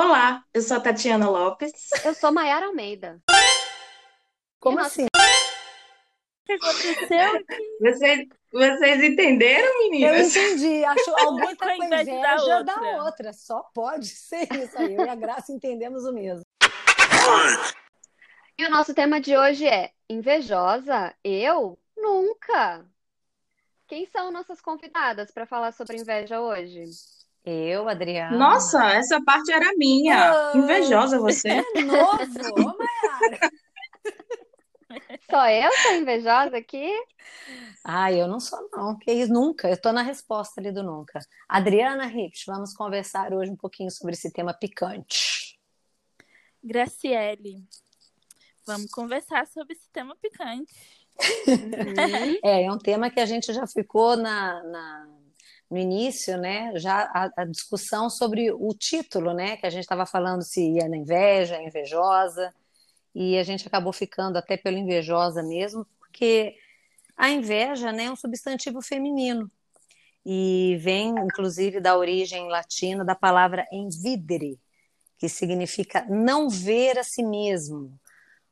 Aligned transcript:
Olá, 0.00 0.44
eu 0.54 0.62
sou 0.62 0.76
a 0.76 0.80
Tatiana 0.80 1.28
Lopes. 1.28 1.72
Eu 2.04 2.14
sou 2.14 2.30
Maiara 2.30 2.66
Almeida. 2.66 3.20
Como 4.60 4.78
assim? 4.78 5.06
O 5.06 6.46
que 6.46 6.52
aconteceu? 6.52 7.44
Vocês, 7.80 8.28
vocês 8.52 9.02
entenderam, 9.02 9.66
Eu 9.66 9.90
meninas? 9.90 10.36
entendi. 10.36 10.84
Acho 10.84 11.10
alguém 11.18 11.56
tá 11.56 11.66
Com 11.74 11.84
inveja 11.84 12.12
da 12.20 12.36
da 12.62 12.74
outra. 12.76 13.02
outra. 13.02 13.32
Só 13.32 13.60
pode 13.74 14.06
ser 14.06 14.46
isso 14.52 14.78
aí. 14.78 14.94
Eu 14.94 15.04
e 15.04 15.08
a 15.08 15.16
Graça 15.16 15.50
entendemos 15.50 16.04
o 16.04 16.12
mesmo. 16.12 16.44
E 18.56 18.64
o 18.66 18.70
nosso 18.70 18.94
tema 18.94 19.20
de 19.20 19.36
hoje 19.36 19.66
é 19.66 19.90
Invejosa? 20.08 21.12
Eu? 21.24 21.76
Nunca! 21.96 22.86
Quem 23.88 24.06
são 24.06 24.30
nossas 24.30 24.60
convidadas 24.60 25.32
para 25.32 25.44
falar 25.44 25.72
sobre 25.72 25.96
inveja 25.96 26.40
hoje? 26.40 26.84
Eu, 27.50 27.88
Adriana. 27.88 28.36
Nossa, 28.36 28.84
essa 28.92 29.22
parte 29.24 29.50
era 29.50 29.72
minha. 29.76 30.30
Ah. 30.32 30.52
Invejosa 30.54 31.18
você. 31.18 31.48
É 31.74 31.80
novo! 31.80 32.22
Ô, 32.52 32.76
Mayara. 32.76 33.50
Só 35.30 35.48
eu 35.48 35.70
sou 35.82 35.92
invejosa 35.94 36.56
aqui? 36.58 36.90
Ah, 37.84 38.12
eu 38.12 38.26
não 38.28 38.38
sou, 38.40 38.68
não. 38.72 38.98
Que 38.98 39.12
isso, 39.12 39.32
nunca. 39.32 39.68
Eu 39.68 39.80
tô 39.80 39.92
na 39.92 40.02
resposta 40.02 40.60
ali 40.60 40.70
do 40.72 40.82
nunca. 40.82 41.20
Adriana 41.48 42.04
Rips, 42.06 42.42
vamos 42.46 42.74
conversar 42.74 43.32
hoje 43.32 43.50
um 43.50 43.56
pouquinho 43.56 43.90
sobre 43.90 44.12
esse 44.14 44.30
tema 44.32 44.52
picante. 44.52 45.58
Graciele, 46.62 47.64
vamos 48.66 48.90
conversar 48.90 49.46
sobre 49.46 49.74
esse 49.74 49.88
tema 49.90 50.14
picante. 50.20 50.74
É, 52.44 52.64
é 52.64 52.70
um 52.70 52.78
tema 52.78 53.10
que 53.10 53.18
a 53.18 53.26
gente 53.26 53.52
já 53.52 53.66
ficou 53.66 54.16
na, 54.16 54.62
na- 54.62 55.17
no 55.70 55.78
início, 55.78 56.38
né? 56.38 56.72
Já 56.76 57.02
a, 57.14 57.42
a 57.42 57.44
discussão 57.44 58.08
sobre 58.08 58.50
o 58.52 58.68
título, 58.74 59.34
né? 59.34 59.56
Que 59.56 59.66
a 59.66 59.70
gente 59.70 59.82
estava 59.82 60.06
falando 60.06 60.42
se 60.42 60.60
ia 60.60 60.88
na 60.88 60.96
inveja, 60.96 61.62
invejosa, 61.62 62.52
e 63.14 63.36
a 63.36 63.42
gente 63.42 63.66
acabou 63.66 63.92
ficando 63.92 64.36
até 64.36 64.56
pelo 64.56 64.78
invejosa 64.78 65.42
mesmo, 65.42 65.86
porque 65.98 66.54
a 67.16 67.30
inveja, 67.30 67.90
né, 67.90 68.04
é 68.04 68.10
um 68.12 68.16
substantivo 68.16 68.80
feminino 68.80 69.50
e 70.24 70.76
vem, 70.80 71.08
inclusive, 71.18 71.80
da 71.80 71.96
origem 71.96 72.48
latina 72.48 73.04
da 73.04 73.14
palavra 73.14 73.66
envidere, 73.72 74.60
que 75.18 75.28
significa 75.28 76.04
não 76.08 76.48
ver 76.48 76.98
a 76.98 77.02
si 77.02 77.22
mesmo. 77.24 77.98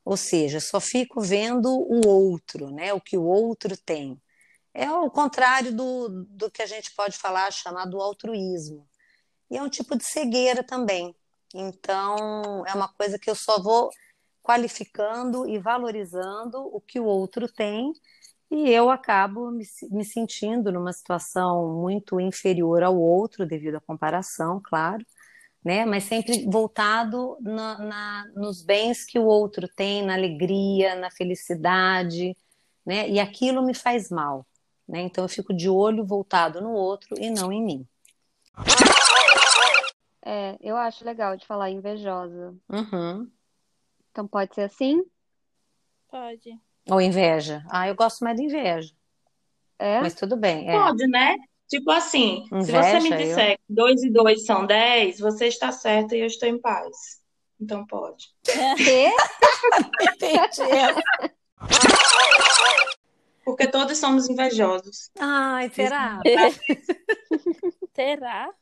Ou 0.04 0.16
seja, 0.16 0.58
só 0.58 0.80
fico 0.80 1.20
vendo 1.20 1.68
o 1.68 2.06
outro, 2.06 2.70
né? 2.70 2.92
O 2.92 3.00
que 3.00 3.16
o 3.16 3.24
outro 3.24 3.76
tem. 3.76 4.20
É 4.78 4.90
o 4.90 5.10
contrário 5.10 5.74
do, 5.74 6.26
do 6.28 6.50
que 6.50 6.62
a 6.62 6.66
gente 6.66 6.94
pode 6.94 7.16
falar, 7.16 7.50
chamado 7.50 8.00
altruísmo. 8.00 8.86
E 9.50 9.56
é 9.56 9.62
um 9.62 9.70
tipo 9.70 9.96
de 9.96 10.04
cegueira 10.04 10.62
também. 10.64 11.14
Então, 11.54 12.64
é 12.66 12.74
uma 12.74 12.88
coisa 12.88 13.18
que 13.18 13.30
eu 13.30 13.34
só 13.34 13.60
vou 13.62 13.90
qualificando 14.42 15.48
e 15.48 15.58
valorizando 15.58 16.58
o 16.74 16.80
que 16.80 17.00
o 17.00 17.04
outro 17.06 17.48
tem, 17.50 17.92
e 18.50 18.70
eu 18.70 18.90
acabo 18.90 19.50
me, 19.50 19.64
me 19.90 20.04
sentindo 20.04 20.70
numa 20.72 20.92
situação 20.92 21.74
muito 21.82 22.20
inferior 22.20 22.82
ao 22.82 22.96
outro, 22.98 23.46
devido 23.46 23.76
à 23.76 23.80
comparação, 23.80 24.60
claro 24.62 25.04
né? 25.64 25.84
Mas 25.84 26.04
sempre 26.04 26.44
voltado 26.48 27.36
na, 27.40 27.78
na- 27.78 28.26
nos 28.36 28.62
bens 28.62 29.04
que 29.04 29.18
o 29.18 29.24
outro 29.24 29.68
tem, 29.68 30.04
na 30.04 30.14
alegria, 30.14 30.94
na 30.94 31.10
felicidade, 31.10 32.36
né? 32.84 33.08
E 33.10 33.18
aquilo 33.18 33.64
me 33.64 33.74
faz 33.74 34.10
mal, 34.10 34.46
né? 34.88 35.00
Então 35.02 35.24
eu 35.24 35.28
fico 35.28 35.52
de 35.54 35.68
olho 35.68 36.04
voltado 36.04 36.60
no 36.60 36.70
outro 36.72 37.16
e 37.20 37.30
não 37.30 37.52
em 37.52 37.62
mim. 37.64 37.88
É, 40.24 40.56
eu 40.60 40.76
acho 40.76 41.04
legal 41.04 41.36
de 41.36 41.46
falar 41.46 41.70
invejosa. 41.70 42.54
Uhum. 42.68 43.30
Então 44.10 44.26
pode 44.26 44.54
ser 44.54 44.62
assim? 44.62 45.04
Pode. 46.10 46.58
Ou 46.90 47.00
inveja. 47.00 47.64
Ah, 47.70 47.86
eu 47.88 47.94
gosto 47.94 48.24
mais 48.24 48.36
de 48.36 48.44
inveja, 48.44 48.92
É? 49.78 50.00
mas 50.00 50.14
tudo 50.14 50.36
bem. 50.36 50.68
É. 50.68 50.72
Pode, 50.72 51.06
né? 51.06 51.36
Tipo 51.68 51.90
assim, 51.90 52.46
se 52.48 52.54
Inveja, 52.54 53.00
você 53.00 53.00
me 53.00 53.10
eu- 53.10 53.16
disser 53.18 53.56
que 53.58 53.74
2 53.74 54.02
e 54.04 54.10
2 54.10 54.46
são 54.46 54.64
10, 54.66 55.18
você 55.18 55.46
está 55.48 55.72
certa 55.72 56.14
e 56.16 56.20
eu 56.20 56.26
estou 56.26 56.48
em 56.48 56.60
paz. 56.60 57.20
Então 57.60 57.84
pode. 57.86 58.26
Quê? 58.76 59.10
Entendi. 60.00 61.02
Porque 63.46 63.68
todos 63.70 63.96
somos 63.96 64.28
invejosos. 64.28 65.08
Ai, 65.20 65.70
será? 65.70 66.20
Será? 67.94 68.52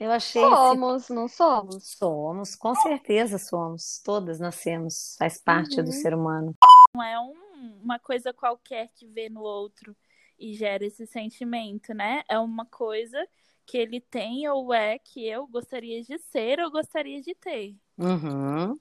Eu 0.00 0.10
achei 0.10 0.42
esse 0.42 0.50
Somos, 0.50 1.08
não 1.08 1.28
somos? 1.28 1.96
Somos, 1.96 2.56
com 2.56 2.74
certeza 2.74 3.38
somos. 3.38 4.00
Todas 4.04 4.40
nascemos, 4.40 5.14
faz 5.16 5.40
parte 5.40 5.76
do 5.80 5.86
Uhum. 5.86 5.92
ser 5.92 6.14
humano. 6.14 6.52
Não 6.92 7.02
é 7.02 7.18
um- 7.20 7.80
uma 7.80 7.98
coisa 8.00 8.32
qualquer 8.32 8.88
que 8.94 9.06
vê 9.06 9.28
no 9.28 9.40
outro 9.40 9.96
e 10.36 10.52
gera 10.52 10.84
esse 10.84 11.06
sentimento, 11.06 11.94
né? 11.94 12.22
É 12.28 12.40
uma 12.40 12.66
coisa 12.66 13.24
que 13.64 13.78
ele 13.78 14.00
tem 14.00 14.48
ou 14.48 14.74
é 14.74 14.98
que 14.98 15.26
eu 15.28 15.46
gostaria 15.46 16.02
de 16.02 16.18
ser 16.18 16.58
ou 16.58 16.72
gostaria 16.72 17.20
de 17.22 17.36
ter. 17.36 17.76
Uhum, 17.96 18.76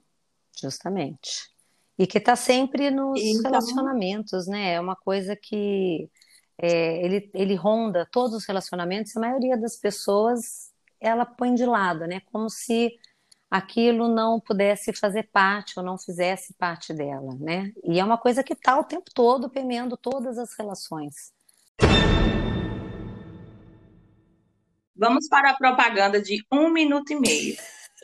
justamente. 0.59 1.47
E 1.97 2.05
que 2.05 2.17
está 2.19 2.35
sempre 2.35 2.91
nos 2.91 3.19
Então- 3.19 3.51
relacionamentos, 3.51 4.47
né? 4.47 4.73
É 4.73 4.79
uma 4.79 4.95
coisa 4.95 5.35
que 5.35 6.09
é, 6.59 7.05
ele, 7.05 7.29
ele 7.33 7.55
ronda 7.55 8.07
todos 8.11 8.33
os 8.35 8.45
relacionamentos, 8.45 9.13
e 9.13 9.17
a 9.17 9.21
maioria 9.21 9.57
das 9.57 9.75
pessoas 9.77 10.71
ela 10.99 11.25
põe 11.25 11.53
de 11.53 11.65
lado, 11.65 12.07
né? 12.07 12.21
Como 12.31 12.49
se 12.49 12.91
aquilo 13.49 14.07
não 14.07 14.39
pudesse 14.39 14.91
fazer 14.91 15.29
parte 15.31 15.77
ou 15.77 15.85
não 15.85 15.97
fizesse 15.97 16.53
parte 16.55 16.93
dela, 16.93 17.35
né? 17.39 17.71
E 17.83 17.99
é 17.99 18.03
uma 18.03 18.17
coisa 18.17 18.43
que 18.43 18.53
está 18.53 18.77
o 18.79 18.83
tempo 18.83 19.09
todo 19.13 19.49
permeando 19.49 19.95
todas 19.95 20.37
as 20.37 20.53
relações. 20.57 21.31
Vamos 24.95 25.27
para 25.29 25.51
a 25.51 25.55
propaganda 25.55 26.19
de 26.19 26.43
um 26.51 26.69
minuto 26.69 27.11
e 27.13 27.19
meio. 27.19 27.55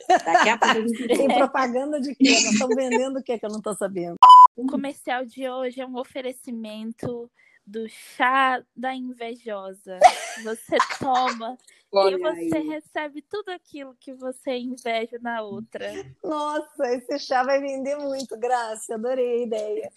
Daqui 0.08 0.48
a 0.48 0.58
pouco 0.58 1.06
Tem 1.06 1.28
propaganda 1.38 2.00
de 2.00 2.14
quê? 2.14 2.30
Nós 2.30 2.52
estamos 2.52 2.76
vendendo 2.76 3.18
o 3.18 3.22
quê 3.22 3.38
que 3.38 3.46
eu 3.46 3.50
não 3.50 3.58
estou 3.58 3.74
sabendo? 3.74 4.16
O 4.56 4.66
comercial 4.66 5.24
de 5.24 5.48
hoje 5.48 5.80
é 5.80 5.86
um 5.86 5.96
oferecimento 5.96 7.30
do 7.66 7.88
chá 7.88 8.62
da 8.76 8.94
invejosa. 8.94 9.98
Você 10.42 10.76
toma 10.98 11.56
e 11.92 11.96
Olha 11.96 12.18
você 12.18 12.56
aí. 12.56 12.68
recebe 12.68 13.22
tudo 13.22 13.50
aquilo 13.50 13.96
que 13.98 14.12
você 14.12 14.56
inveja 14.56 15.18
na 15.20 15.42
outra. 15.42 15.90
Nossa, 16.22 16.84
esse 16.92 17.18
chá 17.20 17.42
vai 17.42 17.60
vender 17.60 17.96
muito, 17.96 18.38
Graça. 18.38 18.94
Adorei 18.94 19.42
a 19.42 19.42
ideia. 19.46 19.90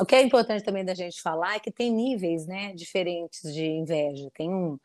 O 0.00 0.04
que 0.04 0.16
é 0.16 0.22
importante 0.22 0.64
também 0.64 0.84
da 0.84 0.94
gente 0.94 1.22
falar 1.22 1.54
é 1.56 1.60
que 1.60 1.70
tem 1.70 1.92
níveis, 1.92 2.46
né, 2.46 2.72
diferentes 2.74 3.40
de 3.54 3.64
inveja. 3.64 4.28
Tem 4.34 4.52
um, 4.52 4.76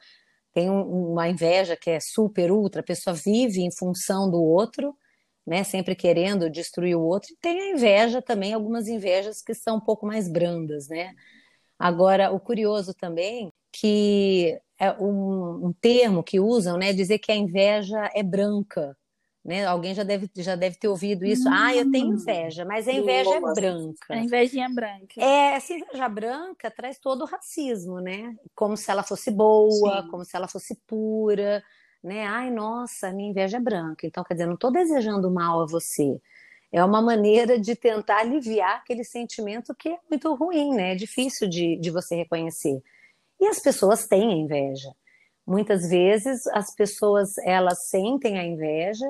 tem 0.53 0.69
um- 0.69 1.11
uma 1.13 1.29
inveja 1.29 1.75
que 1.77 1.89
é 1.89 1.99
super 1.99 2.51
ultra, 2.51 2.81
a 2.81 2.83
pessoa 2.83 3.15
vive 3.15 3.61
em 3.61 3.71
função 3.71 4.29
do 4.29 4.41
outro, 4.41 4.95
né, 5.45 5.63
sempre 5.63 5.95
querendo 5.95 6.49
destruir 6.49 6.95
o 6.95 7.01
outro. 7.01 7.31
E 7.33 7.37
tem 7.41 7.59
a 7.61 7.71
inveja 7.75 8.21
também, 8.21 8.53
algumas 8.53 8.87
invejas 8.87 9.41
que 9.41 9.53
são 9.53 9.77
um 9.77 9.81
pouco 9.81 10.05
mais 10.05 10.27
brandas, 10.31 10.87
né? 10.87 11.13
Agora, 11.77 12.31
o 12.31 12.39
curioso 12.39 12.93
também 12.93 13.51
que 13.71 14.59
é 14.79 14.91
um, 14.93 15.67
um 15.67 15.73
termo 15.73 16.23
que 16.23 16.39
usam, 16.39 16.77
né, 16.77 16.93
dizer 16.93 17.19
que 17.19 17.31
a 17.31 17.35
inveja 17.35 18.09
é 18.15 18.23
branca, 18.23 18.97
né? 19.49 19.65
Alguém 19.65 19.95
já 19.95 20.03
deve, 20.03 20.29
já 20.35 20.55
deve 20.55 20.75
ter 20.75 20.87
ouvido 20.87 21.25
isso. 21.25 21.49
Ah, 21.49 21.75
eu 21.75 21.89
tenho 21.89 22.13
inveja, 22.13 22.63
mas 22.63 22.87
a 22.87 22.91
inveja 22.93 23.33
é 23.33 23.39
branca. 23.39 24.13
A 24.13 24.17
invejinha 24.17 24.69
branca. 24.69 25.15
É, 25.17 25.55
essa 25.55 25.73
inveja 25.73 26.07
branca 26.07 26.69
traz 26.69 26.99
todo 26.99 27.23
o 27.23 27.25
racismo, 27.25 27.99
né? 27.99 28.35
Como 28.53 28.77
se 28.77 28.91
ela 28.91 29.01
fosse 29.01 29.31
boa, 29.31 30.03
Sim. 30.03 30.07
como 30.11 30.23
se 30.23 30.35
ela 30.37 30.47
fosse 30.47 30.75
pura, 30.85 31.63
né? 32.03 32.27
Ai, 32.27 32.51
nossa, 32.51 33.11
minha 33.11 33.31
inveja 33.31 33.57
é 33.57 33.59
branca. 33.59 34.05
Então, 34.05 34.23
quer 34.23 34.35
dizer, 34.35 34.45
não 34.45 34.53
estou 34.53 34.71
desejando 34.71 35.31
mal 35.31 35.63
a 35.63 35.65
você. 35.65 36.21
É 36.71 36.85
uma 36.85 37.01
maneira 37.01 37.59
de 37.59 37.75
tentar 37.75 38.19
aliviar 38.19 38.75
aquele 38.77 39.03
sentimento 39.03 39.73
que 39.73 39.89
é 39.89 39.97
muito 40.07 40.31
ruim, 40.35 40.75
né? 40.75 40.91
É 40.91 40.95
difícil 40.95 41.49
de, 41.49 41.75
de 41.77 41.89
você 41.89 42.15
reconhecer. 42.17 42.79
E 43.41 43.47
as 43.47 43.59
pessoas 43.59 44.05
têm 44.05 44.31
a 44.31 44.35
inveja. 44.35 44.93
Muitas 45.43 45.89
vezes 45.89 46.45
as 46.49 46.75
pessoas 46.75 47.35
elas 47.39 47.87
sentem 47.87 48.37
a 48.37 48.43
inveja 48.45 49.07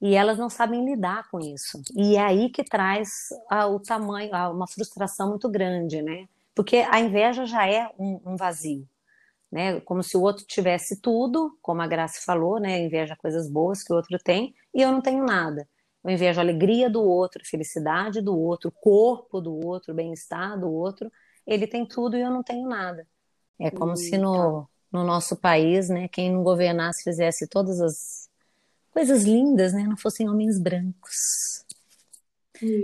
e 0.00 0.14
elas 0.14 0.38
não 0.38 0.48
sabem 0.48 0.84
lidar 0.84 1.28
com 1.30 1.38
isso. 1.38 1.82
E 1.94 2.16
é 2.16 2.20
aí 2.20 2.48
que 2.48 2.64
traz 2.64 3.28
ah, 3.50 3.66
o 3.66 3.78
tamanho, 3.78 4.34
ah, 4.34 4.50
uma 4.50 4.66
frustração 4.66 5.28
muito 5.28 5.48
grande, 5.48 6.00
né? 6.00 6.26
Porque 6.54 6.76
a 6.76 6.98
inveja 7.00 7.44
já 7.44 7.68
é 7.68 7.90
um, 7.98 8.20
um 8.24 8.36
vazio, 8.36 8.88
né? 9.52 9.80
Como 9.80 10.02
se 10.02 10.16
o 10.16 10.22
outro 10.22 10.44
tivesse 10.46 11.00
tudo, 11.00 11.56
como 11.60 11.82
a 11.82 11.86
Graça 11.86 12.20
falou, 12.24 12.58
né? 12.58 12.80
Inveja 12.80 13.14
coisas 13.14 13.50
boas 13.50 13.82
que 13.82 13.92
o 13.92 13.96
outro 13.96 14.18
tem 14.18 14.54
e 14.74 14.80
eu 14.80 14.90
não 14.90 15.02
tenho 15.02 15.24
nada. 15.24 15.68
Eu 16.02 16.10
invejo 16.10 16.40
a 16.40 16.42
alegria 16.42 16.88
do 16.88 17.02
outro, 17.02 17.42
a 17.44 17.48
felicidade 17.48 18.22
do 18.22 18.34
outro, 18.34 18.70
o 18.70 18.72
corpo 18.72 19.38
do 19.38 19.54
outro, 19.66 19.92
o 19.92 19.94
bem-estar 19.94 20.58
do 20.58 20.70
outro. 20.72 21.12
Ele 21.46 21.66
tem 21.66 21.84
tudo 21.84 22.16
e 22.16 22.22
eu 22.22 22.30
não 22.30 22.42
tenho 22.42 22.66
nada. 22.66 23.06
É 23.58 23.70
como 23.70 23.94
se 23.94 24.16
no, 24.16 24.66
no 24.90 25.04
nosso 25.04 25.36
país, 25.36 25.90
né, 25.90 26.08
quem 26.08 26.32
não 26.32 26.42
governasse 26.42 27.04
fizesse 27.04 27.46
todas 27.46 27.78
as 27.82 28.29
coisas 28.90 29.24
lindas, 29.24 29.72
né, 29.72 29.84
não 29.84 29.96
fossem 29.96 30.28
homens 30.28 30.58
brancos. 30.58 31.64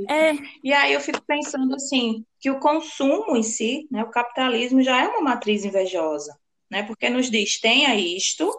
É. 0.09 0.33
E 0.65 0.73
aí 0.73 0.93
eu 0.95 1.01
fico 1.01 1.23
pensando 1.27 1.75
assim, 1.75 2.25
que 2.41 2.51
o 2.51 2.59
consumo 2.59 3.37
em 3.37 3.43
si, 3.43 3.87
né, 3.91 4.03
o 4.03 4.11
capitalismo 4.11 4.83
já 4.83 5.03
é 5.03 5.09
uma 5.09 5.21
matriz 5.21 5.65
invejosa, 5.65 6.39
né? 6.71 6.83
Porque 6.85 7.11
nos 7.11 7.31
diz, 7.31 7.61
tenha 7.61 7.95
isto 7.95 8.51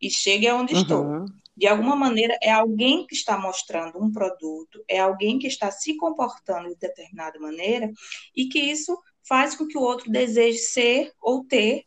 e 0.00 0.10
chegue 0.10 0.48
aonde 0.48 0.74
uhum. 0.74 0.80
estou. 0.80 1.24
De 1.56 1.68
alguma 1.68 1.94
maneira, 1.94 2.36
é 2.42 2.50
alguém 2.50 3.06
que 3.06 3.14
está 3.14 3.38
mostrando 3.38 4.02
um 4.02 4.10
produto, 4.10 4.82
é 4.88 4.98
alguém 4.98 5.38
que 5.38 5.46
está 5.46 5.70
se 5.70 5.96
comportando 5.96 6.68
de 6.70 6.76
determinada 6.76 7.38
maneira 7.38 7.92
e 8.34 8.46
que 8.46 8.58
isso 8.58 8.98
faz 9.22 9.54
com 9.54 9.66
que 9.66 9.78
o 9.78 9.82
outro 9.82 10.10
deseje 10.10 10.58
ser 10.58 11.12
ou 11.20 11.44
ter 11.44 11.84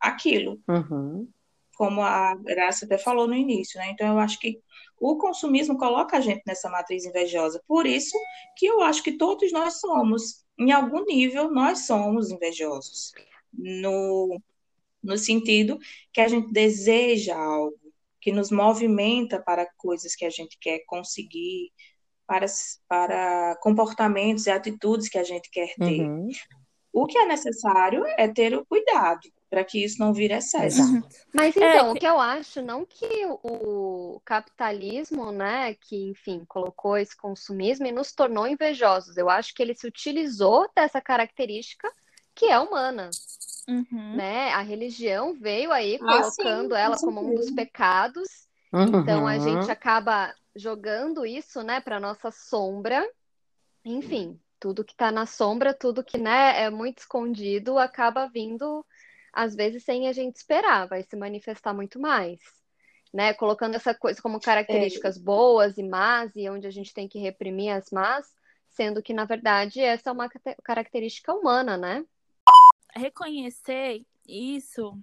aquilo. 0.00 0.60
Uhum. 0.66 1.28
Como 1.76 2.02
a 2.02 2.34
Graça 2.36 2.84
até 2.84 2.98
falou 2.98 3.26
no 3.26 3.34
início, 3.34 3.78
né? 3.78 3.90
Então, 3.90 4.06
eu 4.06 4.18
acho 4.18 4.38
que 4.38 4.60
o 5.00 5.16
consumismo 5.16 5.76
coloca 5.76 6.16
a 6.16 6.20
gente 6.20 6.42
nessa 6.46 6.70
matriz 6.70 7.04
invejosa. 7.04 7.62
Por 7.66 7.86
isso 7.86 8.16
que 8.56 8.66
eu 8.66 8.80
acho 8.82 9.02
que 9.02 9.16
todos 9.16 9.50
nós 9.52 9.80
somos, 9.80 10.44
em 10.58 10.70
algum 10.70 11.04
nível, 11.04 11.50
nós 11.50 11.86
somos 11.86 12.30
invejosos. 12.30 13.12
No, 13.52 14.40
no 15.02 15.18
sentido 15.18 15.78
que 16.12 16.20
a 16.20 16.28
gente 16.28 16.52
deseja 16.52 17.36
algo, 17.36 17.76
que 18.20 18.30
nos 18.30 18.52
movimenta 18.52 19.42
para 19.42 19.68
coisas 19.76 20.14
que 20.14 20.24
a 20.24 20.30
gente 20.30 20.56
quer 20.60 20.84
conseguir, 20.86 21.72
para, 22.24 22.46
para 22.88 23.56
comportamentos 23.60 24.46
e 24.46 24.50
atitudes 24.50 25.08
que 25.08 25.18
a 25.18 25.24
gente 25.24 25.50
quer 25.50 25.74
ter. 25.74 26.02
Uhum. 26.02 26.28
O 26.92 27.06
que 27.06 27.18
é 27.18 27.26
necessário 27.26 28.04
é 28.16 28.28
ter 28.28 28.54
o 28.54 28.64
cuidado 28.64 29.28
para 29.52 29.64
que 29.64 29.84
isso 29.84 29.98
não 30.00 30.14
vire 30.14 30.32
excesso. 30.32 30.80
Exato. 30.80 31.08
Mas 31.30 31.54
é 31.58 31.74
então, 31.74 31.88
é. 31.88 31.90
o 31.90 31.94
que 31.94 32.06
eu 32.06 32.18
acho, 32.18 32.62
não 32.62 32.86
que 32.86 33.26
o 33.42 34.18
capitalismo, 34.24 35.30
né, 35.30 35.74
que, 35.74 36.08
enfim, 36.08 36.42
colocou 36.48 36.96
esse 36.96 37.14
consumismo 37.14 37.86
e 37.86 37.92
nos 37.92 38.12
tornou 38.12 38.48
invejosos. 38.48 39.18
Eu 39.18 39.28
acho 39.28 39.54
que 39.54 39.62
ele 39.62 39.74
se 39.74 39.86
utilizou 39.86 40.70
dessa 40.74 41.02
característica 41.02 41.86
que 42.34 42.46
é 42.46 42.58
humana. 42.58 43.10
Uhum. 43.68 44.16
Né? 44.16 44.50
A 44.54 44.62
religião 44.62 45.34
veio 45.34 45.70
aí 45.70 45.96
ah, 45.96 45.98
colocando 45.98 46.74
ah, 46.74 46.80
ela 46.80 46.96
como 46.96 47.20
um 47.20 47.34
dos 47.34 47.50
pecados. 47.50 48.48
Uhum. 48.72 49.02
Então 49.02 49.26
a 49.26 49.38
gente 49.38 49.70
acaba 49.70 50.34
jogando 50.56 51.26
isso, 51.26 51.62
né, 51.62 51.78
para 51.78 52.00
nossa 52.00 52.30
sombra. 52.30 53.06
Enfim, 53.84 54.40
tudo 54.58 54.82
que 54.82 54.92
está 54.92 55.12
na 55.12 55.26
sombra, 55.26 55.74
tudo 55.74 56.02
que 56.02 56.16
né, 56.16 56.62
é 56.62 56.70
muito 56.70 57.00
escondido, 57.00 57.78
acaba 57.78 58.30
vindo 58.32 58.82
às 59.32 59.54
vezes 59.54 59.84
sem 59.84 60.08
a 60.08 60.12
gente 60.12 60.36
esperar, 60.36 60.86
vai 60.86 61.02
se 61.02 61.16
manifestar 61.16 61.72
muito 61.72 61.98
mais. 61.98 62.40
Né? 63.12 63.34
Colocando 63.34 63.74
essa 63.74 63.94
coisa 63.94 64.20
como 64.22 64.40
características 64.40 65.16
é. 65.16 65.20
boas 65.20 65.76
e 65.78 65.82
más, 65.82 66.34
e 66.34 66.48
onde 66.48 66.66
a 66.66 66.70
gente 66.70 66.94
tem 66.94 67.08
que 67.08 67.18
reprimir 67.18 67.70
as 67.70 67.90
más, 67.90 68.34
sendo 68.68 69.02
que, 69.02 69.12
na 69.12 69.24
verdade, 69.24 69.80
essa 69.80 70.10
é 70.10 70.12
uma 70.12 70.28
característica 70.64 71.34
humana, 71.34 71.76
né? 71.76 72.04
Reconhecer 72.94 74.04
isso 74.26 74.98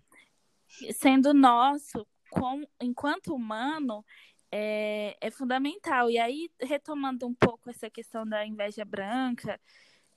sendo 0.92 1.34
nosso, 1.34 2.06
com, 2.32 2.66
enquanto 2.80 3.34
humano, 3.34 4.04
é, 4.52 5.16
é 5.22 5.32
fundamental. 5.32 6.10
E 6.10 6.18
aí, 6.18 6.50
retomando 6.60 7.28
um 7.28 7.34
pouco 7.34 7.70
essa 7.70 7.90
questão 7.90 8.26
da 8.26 8.46
inveja 8.46 8.86
branca, 8.86 9.60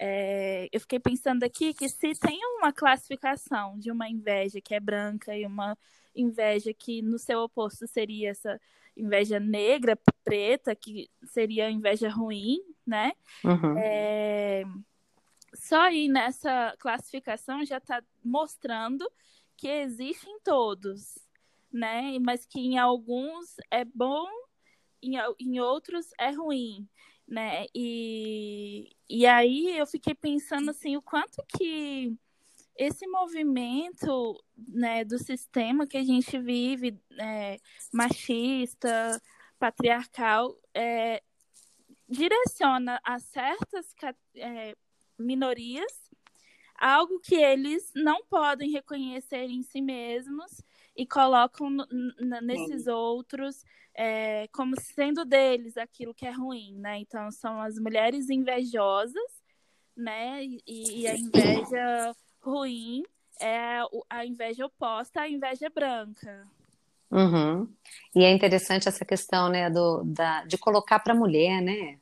é, 0.05 0.69
eu 0.73 0.81
fiquei 0.81 0.99
pensando 0.99 1.45
aqui 1.45 1.73
que 1.73 1.89
se 1.89 2.13
tem 2.19 2.45
uma 2.59 2.73
classificação 2.73 3.79
de 3.79 3.89
uma 3.89 4.09
inveja 4.09 4.61
que 4.61 4.75
é 4.75 4.81
branca 4.81 5.37
e 5.37 5.47
uma 5.47 5.79
inveja 6.13 6.75
que 6.75 7.01
no 7.01 7.21
seu 7.21 7.39
oposto 7.39 7.87
seria 7.87 8.31
essa 8.31 8.61
inveja 8.97 9.39
negra, 9.39 9.97
preta, 10.25 10.75
que 10.75 11.09
seria 11.27 11.69
a 11.69 11.71
inveja 11.71 12.09
ruim, 12.09 12.59
né? 12.85 13.13
Uhum. 13.45 13.79
É, 13.79 14.65
só 15.55 15.83
aí 15.83 16.09
nessa 16.09 16.75
classificação 16.81 17.65
já 17.65 17.77
está 17.77 18.03
mostrando 18.25 19.09
que 19.57 19.69
existe 19.69 20.29
em 20.29 20.41
todos, 20.41 21.17
né? 21.73 22.19
Mas 22.19 22.45
que 22.45 22.59
em 22.59 22.77
alguns 22.77 23.55
é 23.71 23.85
bom, 23.85 24.27
em, 25.01 25.13
em 25.39 25.61
outros 25.61 26.11
é 26.19 26.33
ruim 26.33 26.89
né? 27.33 27.65
E, 27.75 28.95
e 29.09 29.27
aí 29.27 29.79
eu 29.79 29.87
fiquei 29.87 30.15
pensando 30.15 30.71
assim, 30.71 30.99
o 30.99 31.03
quanto 31.03 31.43
que 31.57 32.15
esse 32.77 33.07
movimento 33.07 34.39
né, 34.69 35.03
do 35.03 35.19
sistema 35.19 35.87
que 35.87 35.97
a 35.97 36.05
gente 36.05 36.39
vive, 36.39 37.01
é, 37.19 37.59
machista, 37.91 39.19
patriarcal, 39.59 40.55
é, 40.75 41.23
direciona 42.07 43.01
a 43.03 43.19
certas 43.19 43.87
é, 44.37 44.77
minorias 45.19 45.91
algo 46.79 47.19
que 47.21 47.37
eles 47.37 47.93
não 47.95 48.27
podem 48.27 48.71
reconhecer 48.73 49.45
em 49.45 49.63
si 49.63 49.81
mesmos 49.81 50.61
e 51.03 51.07
colocam 51.07 51.69
nesses 52.43 52.87
outros 52.87 53.65
é, 53.93 54.47
como 54.53 54.81
sendo 54.81 55.25
deles 55.25 55.77
aquilo 55.77 56.15
que 56.15 56.25
é 56.25 56.31
ruim, 56.31 56.79
né? 56.79 56.99
Então 56.99 57.29
são 57.33 57.61
as 57.61 57.77
mulheres 57.77 58.31
invejosas, 58.31 59.31
né? 59.97 60.45
E, 60.45 61.01
e 61.01 61.09
a 61.09 61.17
inveja 61.17 62.17
ruim 62.41 63.03
é 63.41 63.81
a 64.09 64.25
inveja 64.25 64.65
oposta 64.65 65.23
à 65.23 65.29
inveja 65.29 65.69
branca. 65.69 66.47
Uhum. 67.11 67.69
E 68.15 68.25
é 68.25 68.31
interessante 68.31 68.89
essa 68.89 69.05
questão, 69.05 69.49
né, 69.49 69.69
do, 69.69 70.03
da, 70.05 70.45
de 70.45 70.57
colocar 70.57 71.01
para 71.01 71.13
a 71.13 71.17
mulher, 71.17 71.61
né? 71.61 71.99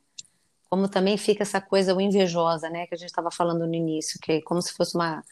Como 0.69 0.87
também 0.87 1.17
fica 1.17 1.41
essa 1.41 1.59
coisa 1.59 1.95
o 1.95 1.99
invejosa, 1.99 2.69
né, 2.69 2.85
que 2.85 2.93
a 2.93 2.97
gente 2.97 3.09
estava 3.09 3.31
falando 3.31 3.67
no 3.67 3.73
início, 3.73 4.19
que 4.21 4.33
é 4.33 4.41
como 4.41 4.61
se 4.61 4.73
fosse 4.73 4.95
uma 4.95 5.23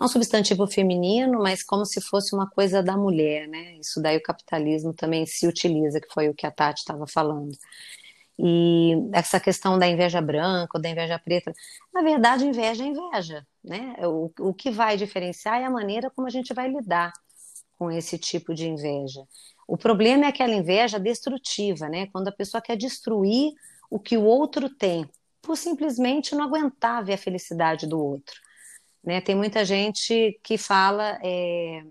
um 0.00 0.08
substantivo 0.08 0.66
feminino, 0.66 1.38
mas 1.42 1.62
como 1.62 1.84
se 1.84 2.00
fosse 2.00 2.34
uma 2.34 2.48
coisa 2.48 2.82
da 2.82 2.96
mulher, 2.96 3.46
né? 3.46 3.76
Isso 3.76 4.00
daí 4.00 4.16
o 4.16 4.22
capitalismo 4.22 4.94
também 4.94 5.26
se 5.26 5.46
utiliza, 5.46 6.00
que 6.00 6.12
foi 6.12 6.28
o 6.28 6.34
que 6.34 6.46
a 6.46 6.50
Tati 6.50 6.80
estava 6.80 7.06
falando. 7.06 7.56
E 8.38 8.94
essa 9.12 9.38
questão 9.38 9.78
da 9.78 9.86
inveja 9.86 10.20
branca 10.22 10.78
da 10.78 10.88
inveja 10.88 11.18
preta, 11.18 11.52
na 11.92 12.00
verdade, 12.00 12.46
inveja 12.46 12.82
é 12.82 12.86
inveja, 12.86 13.46
né? 13.62 13.96
O, 14.04 14.32
o 14.40 14.54
que 14.54 14.70
vai 14.70 14.96
diferenciar 14.96 15.60
é 15.60 15.64
a 15.66 15.70
maneira 15.70 16.10
como 16.10 16.26
a 16.26 16.30
gente 16.30 16.54
vai 16.54 16.68
lidar 16.70 17.12
com 17.78 17.90
esse 17.90 18.16
tipo 18.16 18.54
de 18.54 18.66
inveja. 18.66 19.22
O 19.68 19.76
problema 19.76 20.24
é 20.24 20.28
aquela 20.28 20.54
inveja 20.54 20.98
destrutiva, 20.98 21.88
né? 21.88 22.06
Quando 22.06 22.28
a 22.28 22.32
pessoa 22.32 22.62
quer 22.62 22.76
destruir 22.76 23.52
o 23.90 23.98
que 23.98 24.16
o 24.16 24.24
outro 24.24 24.70
tem, 24.70 25.06
por 25.42 25.56
simplesmente 25.56 26.34
não 26.34 26.44
aguentar 26.44 27.04
ver 27.04 27.14
a 27.14 27.18
felicidade 27.18 27.86
do 27.86 28.02
outro. 28.02 28.40
Né? 29.02 29.20
Tem 29.20 29.34
muita 29.34 29.64
gente 29.64 30.38
que 30.42 30.58
fala 30.58 31.18
é, 31.22 31.82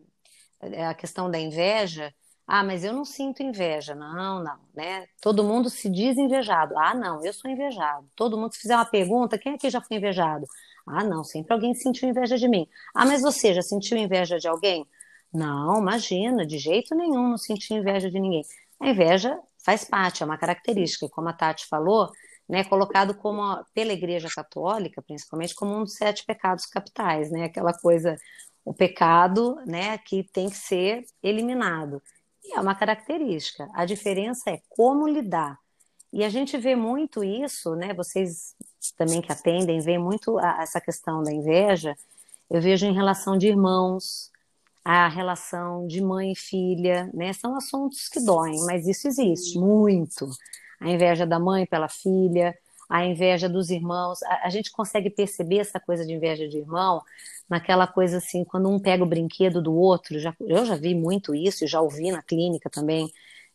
a 0.88 0.94
questão 0.94 1.30
da 1.30 1.40
inveja. 1.40 2.14
Ah, 2.48 2.64
mas 2.64 2.84
eu 2.84 2.94
não 2.94 3.06
sinto 3.06 3.44
inveja. 3.44 3.94
Não, 3.94 4.44
não, 4.44 4.60
né? 4.74 5.06
Todo 5.22 5.44
mundo 5.44 5.70
se 5.70 5.90
diz 5.90 6.18
invejado. 6.18 6.78
Ah, 6.78 6.96
não, 6.96 7.24
eu 7.24 7.32
sou 7.32 7.50
invejado. 7.50 8.10
Todo 8.16 8.38
mundo, 8.38 8.54
se 8.54 8.62
fizer 8.62 8.76
uma 8.76 8.86
pergunta, 8.86 9.38
quem 9.38 9.54
aqui 9.54 9.70
já 9.70 9.80
foi 9.82 9.98
invejado? 9.98 10.46
Ah, 10.88 11.04
não, 11.04 11.24
sempre 11.24 11.54
alguém 11.54 11.74
sentiu 11.76 12.10
inveja 12.10 12.38
de 12.38 12.48
mim. 12.48 12.68
Ah, 12.96 13.06
mas 13.06 13.22
você 13.22 13.54
já 13.54 13.62
sentiu 13.62 13.98
inveja 13.98 14.40
de 14.40 14.48
alguém? 14.48 14.86
Não, 15.32 15.80
imagina, 15.80 16.46
de 16.46 16.58
jeito 16.58 16.96
nenhum 16.96 17.30
não 17.30 17.38
senti 17.38 17.74
inveja 17.74 18.10
de 18.10 18.20
ninguém. 18.20 18.44
A 18.80 18.90
inveja 18.90 19.40
faz 19.64 19.84
parte, 19.86 20.24
é 20.24 20.26
uma 20.26 20.38
característica. 20.38 21.08
Como 21.10 21.30
a 21.30 21.34
Tati 21.34 21.68
falou, 21.68 22.10
né, 22.50 22.64
colocado 22.64 23.14
como 23.14 23.64
pela 23.76 23.94
Igreja 23.94 24.28
Católica, 24.28 25.04
principalmente 25.04 25.54
como 25.54 25.76
um 25.76 25.84
dos 25.84 25.94
sete 25.94 26.26
pecados 26.26 26.66
capitais, 26.66 27.30
né, 27.30 27.46
aquela 27.46 27.74
coisa, 27.74 28.18
o 28.66 28.74
pecado, 28.74 29.56
né, 29.68 30.00
que 30.00 30.24
tem 30.24 30.50
que 30.50 30.58
ser 30.58 31.06
eliminado. 31.22 32.02
E 32.44 32.58
é 32.58 32.60
uma 32.60 32.74
característica. 32.74 33.70
A 33.74 33.86
diferença 33.86 34.50
é 34.50 34.60
como 34.68 35.08
lidar. 35.08 35.60
E 36.12 36.24
a 36.24 36.30
gente 36.30 36.58
vê 36.58 36.76
muito 36.76 37.24
isso, 37.24 37.76
né, 37.76 37.94
vocês 37.94 38.56
também 38.98 39.22
que 39.22 39.32
atendem, 39.32 39.80
vê 39.80 40.00
muito 40.00 40.40
a, 40.40 40.64
essa 40.64 40.82
questão 40.82 41.22
da 41.22 41.32
inveja. 41.32 41.96
Eu 42.50 42.60
vejo 42.60 42.88
em 42.88 42.94
relação 42.94 43.38
de 43.38 43.48
irmãos, 43.48 44.32
a 44.84 45.08
relação 45.08 45.86
de 45.86 46.02
mãe 46.02 46.32
e 46.32 46.36
filha, 46.36 47.12
né? 47.14 47.32
São 47.34 47.56
assuntos 47.56 48.08
que 48.08 48.20
doem, 48.20 48.60
mas 48.66 48.88
isso 48.88 49.08
existe 49.08 49.60
muito 49.60 50.28
a 50.80 50.90
inveja 50.90 51.26
da 51.26 51.40
mãe 51.40 51.66
pela 51.66 51.88
filha, 51.88 52.56
a 52.90 53.06
inveja 53.06 53.48
dos 53.48 53.70
irmãos. 53.70 54.24
A, 54.24 54.48
a, 54.48 54.50
gente 54.50 54.72
consegue 54.72 55.10
perceber 55.10 55.60
essa 55.60 55.80
coisa 55.80 56.06
de 56.06 56.14
inveja 56.14 56.48
de 56.48 56.58
irmão 56.58 57.02
naquela 57.48 57.86
coisa 57.86 58.18
assim, 58.18 58.44
quando 58.44 58.70
um 58.70 58.80
pega 58.80 59.04
o 59.04 59.08
brinquedo 59.08 59.62
do 59.62 59.74
outro. 59.74 60.20
Já, 60.20 60.34
eu 60.40 60.66
já 60.66 60.76
vi 60.76 60.96
muito 60.96 61.36
isso, 61.36 61.68
já 61.68 61.80
ouvi 61.82 62.12
na 62.12 62.24
clínica 62.24 62.70
também, 62.70 63.12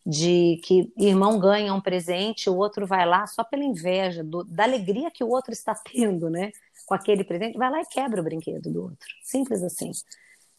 de 0.07 0.61
que 0.65 0.93
irmão 0.97 1.39
ganha 1.39 1.75
um 1.75 1.81
presente, 1.81 2.51
o 2.51 2.57
outro 2.57 2.87
vai 2.87 3.07
lá 3.07 3.27
só 3.27 3.43
pela 3.43 3.65
inveja, 3.65 4.23
do, 4.23 4.45
da 4.45 4.65
alegria 4.65 5.11
que 5.11 5.25
o 5.25 5.31
outro 5.31 5.53
está 5.53 5.75
tendo, 5.93 6.31
né? 6.31 6.53
Com 6.87 6.95
aquele 6.95 7.25
presente, 7.25 7.57
vai 7.59 7.71
lá 7.71 7.81
e 7.81 7.87
quebra 7.87 8.21
o 8.21 8.25
brinquedo 8.25 8.71
do 8.71 8.83
outro. 8.83 9.09
Simples 9.23 9.63
assim. 9.63 9.91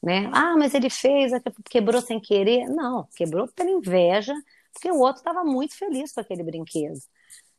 Né? 0.01 0.29
Ah, 0.33 0.55
mas 0.57 0.73
ele 0.73 0.89
fez, 0.89 1.31
quebrou 1.69 2.01
sem 2.01 2.19
querer. 2.19 2.67
Não, 2.67 3.07
quebrou 3.15 3.47
pela 3.47 3.69
inveja 3.69 4.33
porque 4.75 4.91
o 4.91 4.99
outro 4.99 5.21
estava 5.21 5.43
muito 5.45 5.73
feliz 5.73 6.11
com 6.11 6.19
aquele 6.19 6.43
brinquedo. 6.43 6.99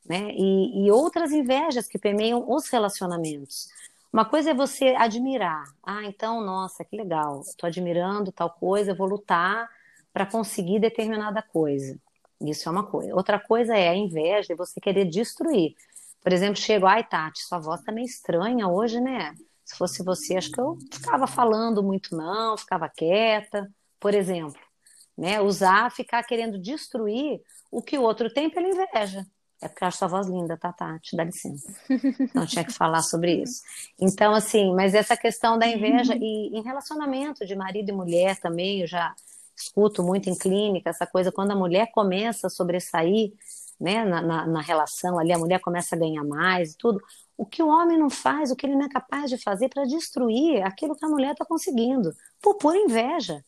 Né? 0.06 0.30
E, 0.32 0.84
e 0.84 0.90
outras 0.90 1.32
invejas 1.32 1.88
que 1.88 1.98
permeiam 1.98 2.44
os 2.48 2.68
relacionamentos. 2.68 3.68
Uma 4.12 4.24
coisa 4.24 4.50
é 4.50 4.54
você 4.54 4.94
admirar. 4.96 5.64
Ah, 5.82 6.04
então, 6.04 6.40
nossa, 6.42 6.84
que 6.84 6.94
legal. 6.94 7.40
Estou 7.40 7.66
admirando 7.66 8.30
tal 8.30 8.50
coisa, 8.50 8.94
vou 8.94 9.08
lutar 9.08 9.68
para 10.12 10.26
conseguir 10.26 10.78
determinada 10.78 11.42
coisa. 11.42 11.98
Isso 12.40 12.68
é 12.68 12.72
uma 12.72 12.84
coisa. 12.84 13.14
Outra 13.14 13.40
coisa 13.40 13.74
é 13.74 13.88
a 13.88 13.96
inveja 13.96 14.48
de 14.48 14.54
você 14.54 14.78
querer 14.78 15.06
destruir. 15.06 15.74
Por 16.22 16.32
exemplo, 16.32 16.56
chego, 16.56 16.86
ai, 16.86 17.02
Tati, 17.02 17.42
sua 17.42 17.58
voz 17.58 17.82
tá 17.82 17.90
meio 17.90 18.04
estranha 18.04 18.68
hoje, 18.68 19.00
né? 19.00 19.34
Se 19.64 19.76
fosse 19.76 20.04
você, 20.04 20.36
acho 20.36 20.50
que 20.50 20.60
eu 20.60 20.78
ficava 20.92 21.26
falando 21.26 21.82
muito 21.82 22.14
não, 22.16 22.56
ficava 22.56 22.88
quieta, 22.88 23.68
por 23.98 24.14
exemplo. 24.14 24.65
Né? 25.16 25.40
Usar, 25.40 25.90
ficar 25.90 26.22
querendo 26.24 26.58
destruir 26.58 27.40
o 27.70 27.82
que 27.82 27.96
o 27.96 28.02
outro 28.02 28.32
tem 28.32 28.50
pela 28.50 28.68
inveja. 28.68 29.26
É 29.60 29.68
porque 29.68 29.84
eu 29.84 29.88
acho 29.88 29.98
sua 29.98 30.08
voz 30.08 30.26
linda, 30.26 30.56
tá, 30.56 30.70
Tati? 30.72 31.16
Dá 31.16 31.24
licença. 31.24 31.72
Não 32.34 32.44
tinha 32.44 32.64
que 32.64 32.72
falar 32.72 33.02
sobre 33.02 33.42
isso. 33.42 33.62
Então, 33.98 34.34
assim, 34.34 34.74
mas 34.74 34.94
essa 34.94 35.16
questão 35.16 35.58
da 35.58 35.66
inveja 35.66 36.14
e 36.14 36.54
em 36.54 36.62
relacionamento 36.62 37.46
de 37.46 37.56
marido 37.56 37.88
e 37.88 37.92
mulher 37.92 38.38
também, 38.38 38.82
eu 38.82 38.86
já 38.86 39.14
escuto 39.56 40.02
muito 40.02 40.28
em 40.28 40.36
clínica, 40.36 40.90
essa 40.90 41.06
coisa, 41.06 41.32
quando 41.32 41.52
a 41.52 41.56
mulher 41.56 41.90
começa 41.90 42.48
a 42.48 42.50
sobressair 42.50 43.32
né, 43.80 44.04
na, 44.04 44.20
na, 44.20 44.46
na 44.46 44.60
relação 44.60 45.18
ali, 45.18 45.32
a 45.32 45.38
mulher 45.38 45.60
começa 45.60 45.96
a 45.96 45.98
ganhar 45.98 46.24
mais 46.24 46.72
e 46.72 46.76
tudo. 46.76 47.00
O 47.36 47.46
que 47.46 47.62
o 47.62 47.68
homem 47.68 47.98
não 47.98 48.10
faz, 48.10 48.50
o 48.50 48.56
que 48.56 48.66
ele 48.66 48.76
não 48.76 48.84
é 48.84 48.88
capaz 48.88 49.30
de 49.30 49.38
fazer 49.38 49.70
para 49.70 49.84
destruir 49.84 50.62
aquilo 50.62 50.94
que 50.94 51.04
a 51.04 51.08
mulher 51.08 51.32
está 51.32 51.44
conseguindo, 51.44 52.14
por 52.42 52.56
pura 52.56 52.76
inveja. 52.76 53.42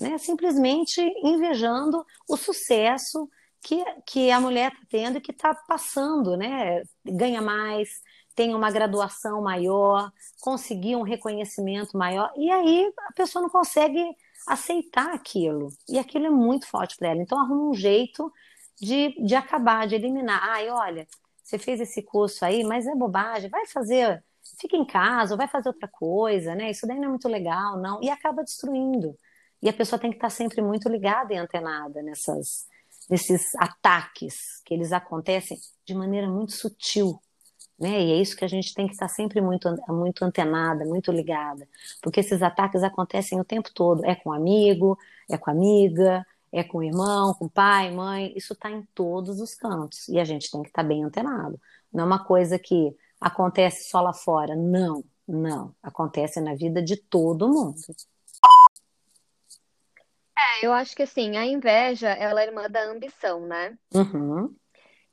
Né? 0.00 0.18
Simplesmente 0.18 1.00
invejando 1.22 2.04
o 2.28 2.36
sucesso 2.36 3.28
que, 3.60 3.82
que 4.06 4.30
a 4.30 4.40
mulher 4.40 4.72
está 4.72 4.86
tendo 4.90 5.18
e 5.18 5.20
que 5.20 5.32
está 5.32 5.54
passando, 5.54 6.36
né? 6.36 6.82
Ganha 7.04 7.40
mais, 7.40 7.88
tem 8.34 8.54
uma 8.54 8.70
graduação 8.70 9.40
maior, 9.42 10.10
conseguir 10.40 10.96
um 10.96 11.02
reconhecimento 11.02 11.96
maior, 11.96 12.30
e 12.36 12.50
aí 12.50 12.92
a 13.08 13.12
pessoa 13.12 13.42
não 13.42 13.48
consegue 13.48 14.04
aceitar 14.46 15.14
aquilo. 15.14 15.68
E 15.88 15.98
aquilo 15.98 16.26
é 16.26 16.30
muito 16.30 16.66
forte 16.66 16.96
para 16.96 17.08
ela. 17.08 17.22
Então 17.22 17.38
arruma 17.38 17.70
um 17.70 17.74
jeito 17.74 18.30
de, 18.80 19.14
de 19.24 19.34
acabar, 19.34 19.86
de 19.86 19.94
eliminar. 19.94 20.40
Ai, 20.42 20.68
olha, 20.68 21.06
você 21.42 21.58
fez 21.58 21.80
esse 21.80 22.02
curso 22.02 22.44
aí, 22.44 22.64
mas 22.64 22.86
é 22.86 22.94
bobagem, 22.94 23.48
vai 23.48 23.66
fazer, 23.66 24.22
fica 24.60 24.76
em 24.76 24.84
casa, 24.84 25.36
vai 25.36 25.48
fazer 25.48 25.68
outra 25.68 25.88
coisa, 25.88 26.54
né? 26.54 26.70
Isso 26.70 26.86
daí 26.86 26.98
não 26.98 27.06
é 27.06 27.08
muito 27.08 27.28
legal, 27.28 27.78
não. 27.78 28.02
E 28.02 28.10
acaba 28.10 28.42
destruindo. 28.42 29.16
E 29.64 29.68
a 29.68 29.72
pessoa 29.72 29.98
tem 29.98 30.10
que 30.10 30.18
estar 30.18 30.30
sempre 30.30 30.60
muito 30.60 30.88
ligada 30.90 31.32
e 31.32 31.38
antenada 31.38 32.02
nessas 32.02 32.66
nesses 33.08 33.54
ataques 33.56 34.62
que 34.64 34.72
eles 34.72 34.92
acontecem 34.92 35.58
de 35.84 35.94
maneira 35.94 36.26
muito 36.28 36.52
sutil, 36.52 37.20
né? 37.78 38.02
E 38.02 38.12
é 38.12 38.16
isso 38.16 38.36
que 38.36 38.44
a 38.44 38.48
gente 38.48 38.72
tem 38.74 38.86
que 38.86 38.92
estar 38.92 39.08
sempre 39.08 39.40
muito, 39.40 39.68
muito 39.88 40.24
antenada, 40.24 40.84
muito 40.84 41.12
ligada, 41.12 41.68
porque 42.02 42.20
esses 42.20 42.42
ataques 42.42 42.82
acontecem 42.82 43.40
o 43.40 43.44
tempo 43.44 43.70
todo. 43.74 44.04
É 44.04 44.14
com 44.14 44.32
amigo, 44.32 44.98
é 45.30 45.36
com 45.36 45.50
amiga, 45.50 46.26
é 46.52 46.62
com 46.62 46.82
irmão, 46.82 47.34
com 47.34 47.48
pai, 47.48 47.90
mãe. 47.90 48.32
Isso 48.36 48.52
está 48.52 48.70
em 48.70 48.82
todos 48.94 49.40
os 49.40 49.54
cantos 49.54 50.08
e 50.08 50.18
a 50.18 50.24
gente 50.24 50.50
tem 50.50 50.62
que 50.62 50.68
estar 50.68 50.82
bem 50.82 51.04
antenado. 51.04 51.60
Não 51.92 52.04
é 52.04 52.06
uma 52.06 52.24
coisa 52.24 52.58
que 52.58 52.94
acontece 53.20 53.88
só 53.90 54.00
lá 54.00 54.12
fora. 54.12 54.54
Não, 54.54 55.04
não. 55.26 55.74
Acontece 55.82 56.40
na 56.40 56.54
vida 56.54 56.82
de 56.82 56.96
todo 56.96 57.48
mundo. 57.48 57.76
É, 60.62 60.66
eu 60.66 60.72
acho 60.72 60.94
que 60.94 61.02
assim, 61.02 61.36
a 61.36 61.44
inveja, 61.44 62.10
ela 62.10 62.42
é 62.42 62.46
irmã 62.46 62.68
da 62.68 62.84
ambição, 62.84 63.46
né? 63.46 63.76
Uhum. 63.92 64.54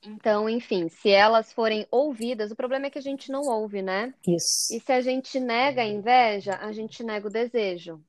Então, 0.04 0.50
enfim, 0.50 0.90
se 0.90 1.10
elas 1.10 1.54
forem 1.54 1.88
ouvidas, 1.92 2.52
o 2.52 2.56
problema 2.56 2.88
é 2.88 2.90
que 2.90 2.98
a 2.98 3.04
gente 3.04 3.32
não 3.32 3.42
ouve, 3.42 3.82
né? 3.82 4.14
Isso. 4.28 4.76
E 4.76 4.80
se 4.80 4.92
a 4.92 5.00
gente 5.00 5.40
nega 5.40 5.84
a 5.84 5.88
inveja, 5.88 6.56
a 6.56 6.72
gente 6.72 7.04
nega 7.04 7.28
o 7.28 7.32
desejo. 7.32 8.04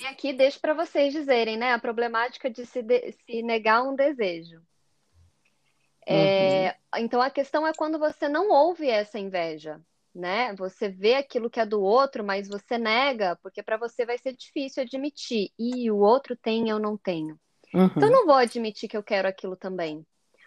E 0.00 0.06
aqui 0.06 0.32
deixo 0.32 0.60
para 0.60 0.74
vocês 0.74 1.12
dizerem, 1.12 1.56
né? 1.56 1.72
A 1.72 1.78
problemática 1.78 2.50
de 2.50 2.66
se, 2.66 2.82
de, 2.82 3.12
se 3.12 3.42
negar 3.42 3.82
um 3.82 3.94
desejo. 3.94 4.60
É, 6.06 6.74
uhum. 6.94 7.04
Então 7.04 7.20
a 7.20 7.30
questão 7.30 7.66
é 7.66 7.72
quando 7.72 7.98
você 7.98 8.28
não 8.28 8.50
ouve 8.50 8.88
essa 8.88 9.18
inveja 9.18 9.80
né? 10.14 10.54
Você 10.56 10.88
vê 10.88 11.14
aquilo 11.14 11.50
que 11.50 11.60
é 11.60 11.66
do 11.66 11.80
outro, 11.80 12.24
mas 12.24 12.48
você 12.48 12.78
nega, 12.78 13.38
porque 13.42 13.62
para 13.62 13.76
você 13.76 14.04
vai 14.04 14.18
ser 14.18 14.34
difícil 14.34 14.82
admitir. 14.82 15.50
E 15.58 15.90
o 15.90 15.98
outro 15.98 16.36
tem, 16.36 16.68
eu 16.68 16.78
não 16.78 16.96
tenho. 16.96 17.38
Uhum. 17.74 17.86
Então 17.86 18.04
eu 18.04 18.10
não 18.10 18.26
vou 18.26 18.36
admitir 18.36 18.88
que 18.88 18.96
eu 18.96 19.02
quero 19.02 19.28
aquilo 19.28 19.56
também. 19.56 20.04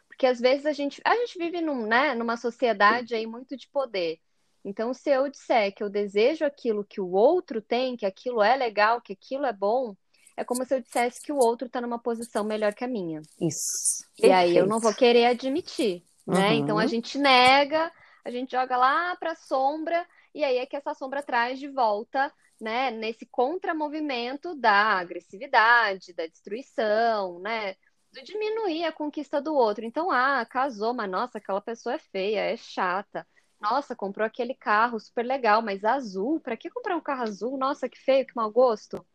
Porque 0.07 0.25
às 0.25 0.39
vezes 0.39 0.65
a 0.65 0.73
gente, 0.73 1.01
a 1.05 1.15
gente 1.15 1.37
vive 1.37 1.61
num, 1.61 1.85
né, 1.85 2.13
numa 2.13 2.37
sociedade 2.37 3.15
aí 3.15 3.25
muito 3.25 3.55
de 3.55 3.67
poder. 3.69 4.19
Então, 4.63 4.93
se 4.93 5.09
eu 5.09 5.27
disser 5.29 5.73
que 5.73 5.83
eu 5.83 5.89
desejo 5.89 6.45
aquilo 6.45 6.85
que 6.85 7.01
o 7.01 7.11
outro 7.11 7.61
tem, 7.61 7.97
que 7.97 8.05
aquilo 8.05 8.43
é 8.43 8.55
legal, 8.55 9.01
que 9.01 9.13
aquilo 9.13 9.45
é 9.45 9.53
bom, 9.53 9.95
é 10.37 10.43
como 10.43 10.65
se 10.65 10.75
eu 10.75 10.81
dissesse 10.81 11.21
que 11.21 11.31
o 11.31 11.37
outro 11.37 11.67
está 11.67 11.81
numa 11.81 11.99
posição 11.99 12.43
melhor 12.43 12.73
que 12.73 12.83
a 12.83 12.87
minha. 12.87 13.21
Isso. 13.39 14.05
E 14.17 14.21
Perfeito. 14.21 14.35
aí 14.35 14.57
eu 14.57 14.67
não 14.67 14.79
vou 14.79 14.93
querer 14.93 15.25
admitir, 15.25 16.03
né? 16.25 16.49
Uhum. 16.49 16.53
Então 16.55 16.77
a 16.77 16.85
gente 16.85 17.17
nega, 17.17 17.91
a 18.23 18.31
gente 18.31 18.51
joga 18.51 18.77
lá 18.77 19.15
para 19.15 19.31
a 19.31 19.35
sombra, 19.35 20.05
e 20.33 20.43
aí 20.43 20.57
é 20.57 20.65
que 20.65 20.75
essa 20.75 20.93
sombra 20.93 21.23
traz 21.23 21.59
de 21.59 21.67
volta, 21.67 22.31
né, 22.59 22.91
nesse 22.91 23.25
contramovimento 23.25 24.55
da 24.55 24.99
agressividade, 24.99 26.13
da 26.13 26.27
destruição, 26.27 27.39
né, 27.39 27.75
do 28.11 28.23
diminuir 28.23 28.85
a 28.85 28.91
conquista 28.91 29.41
do 29.41 29.55
outro. 29.55 29.83
Então, 29.85 30.11
ah, 30.11 30.45
casou, 30.45 30.93
mas 30.93 31.09
nossa, 31.09 31.37
aquela 31.39 31.61
pessoa 31.61 31.95
é 31.95 31.99
feia, 31.99 32.41
é 32.41 32.55
chata. 32.57 33.27
Nossa, 33.59 33.95
comprou 33.95 34.25
aquele 34.25 34.53
carro 34.55 34.99
super 34.99 35.25
legal, 35.25 35.61
mas 35.61 35.83
azul, 35.83 36.39
para 36.39 36.57
que 36.57 36.69
comprar 36.69 36.95
um 36.95 37.01
carro 37.01 37.23
azul? 37.23 37.57
Nossa, 37.57 37.89
que 37.89 37.99
feio, 37.99 38.25
que 38.25 38.35
mau 38.35 38.51
gosto. 38.51 39.05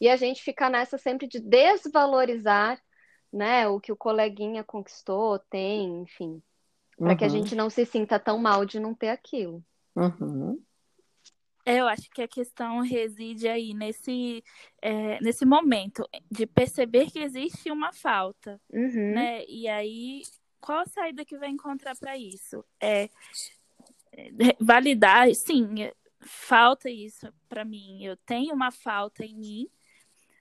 E 0.00 0.08
a 0.08 0.16
gente 0.16 0.42
fica 0.42 0.68
nessa 0.68 0.98
sempre 0.98 1.26
de 1.26 1.40
desvalorizar, 1.40 2.80
né, 3.32 3.68
o 3.68 3.80
que 3.80 3.92
o 3.92 3.96
coleguinha 3.96 4.64
conquistou, 4.64 5.38
tem, 5.38 6.02
enfim 6.02 6.42
para 7.02 7.10
uhum. 7.10 7.16
que 7.16 7.24
a 7.24 7.26
uhum. 7.26 7.32
gente 7.32 7.54
não 7.56 7.68
se 7.68 7.84
sinta 7.84 8.16
tão 8.16 8.38
mal 8.38 8.64
de 8.64 8.78
não 8.78 8.94
ter 8.94 9.08
aquilo. 9.08 9.62
Uhum. 9.96 10.62
É, 11.66 11.80
eu 11.80 11.88
acho 11.88 12.08
que 12.10 12.22
a 12.22 12.28
questão 12.28 12.80
reside 12.80 13.48
aí 13.48 13.74
nesse, 13.74 14.42
é, 14.80 15.20
nesse 15.20 15.44
momento 15.44 16.08
de 16.30 16.46
perceber 16.46 17.10
que 17.10 17.18
existe 17.18 17.70
uma 17.72 17.92
falta, 17.92 18.60
uhum. 18.72 19.12
né? 19.14 19.44
E 19.46 19.66
aí, 19.66 20.22
qual 20.60 20.80
a 20.80 20.86
saída 20.86 21.24
que 21.24 21.36
vai 21.36 21.48
encontrar 21.48 21.96
para 21.96 22.16
isso? 22.16 22.64
É, 22.80 23.04
é 24.12 24.30
validar, 24.60 25.32
sim, 25.34 25.90
falta 26.20 26.88
isso 26.88 27.32
para 27.48 27.64
mim. 27.64 28.04
Eu 28.04 28.16
tenho 28.18 28.54
uma 28.54 28.70
falta 28.70 29.24
em 29.24 29.36
mim, 29.36 29.68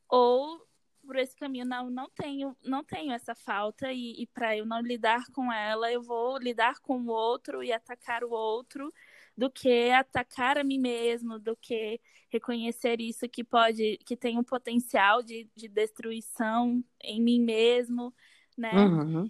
ou 0.07 0.63
por 1.05 1.15
esse 1.17 1.35
caminho, 1.35 1.65
não, 1.65 1.89
não 1.89 2.09
tenho, 2.09 2.55
não 2.63 2.83
tenho 2.83 3.11
essa 3.11 3.35
falta 3.35 3.91
e, 3.91 4.21
e 4.21 4.27
para 4.27 4.55
eu 4.55 4.65
não 4.65 4.81
lidar 4.81 5.23
com 5.33 5.51
ela, 5.51 5.91
eu 5.91 6.01
vou 6.01 6.37
lidar 6.37 6.79
com 6.79 7.01
o 7.01 7.07
outro 7.07 7.63
e 7.63 7.71
atacar 7.71 8.23
o 8.23 8.31
outro 8.31 8.93
do 9.35 9.49
que 9.49 9.89
atacar 9.91 10.57
a 10.57 10.63
mim 10.63 10.79
mesmo, 10.79 11.39
do 11.39 11.55
que 11.55 11.99
reconhecer 12.29 13.01
isso 13.01 13.27
que 13.27 13.43
pode, 13.43 13.97
que 14.05 14.15
tem 14.15 14.37
um 14.37 14.43
potencial 14.43 15.21
de, 15.23 15.49
de 15.55 15.67
destruição 15.67 16.83
em 17.01 17.21
mim 17.21 17.41
mesmo, 17.41 18.13
né? 18.57 18.71
Uhum. 18.73 19.29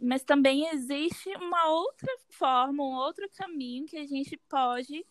Mas 0.00 0.22
também 0.22 0.66
existe 0.68 1.28
uma 1.36 1.68
outra 1.68 2.10
forma, 2.30 2.82
um 2.82 2.94
outro 2.94 3.28
caminho 3.36 3.86
que 3.86 3.96
a 3.96 4.06
gente 4.06 4.36
pode 4.48 5.04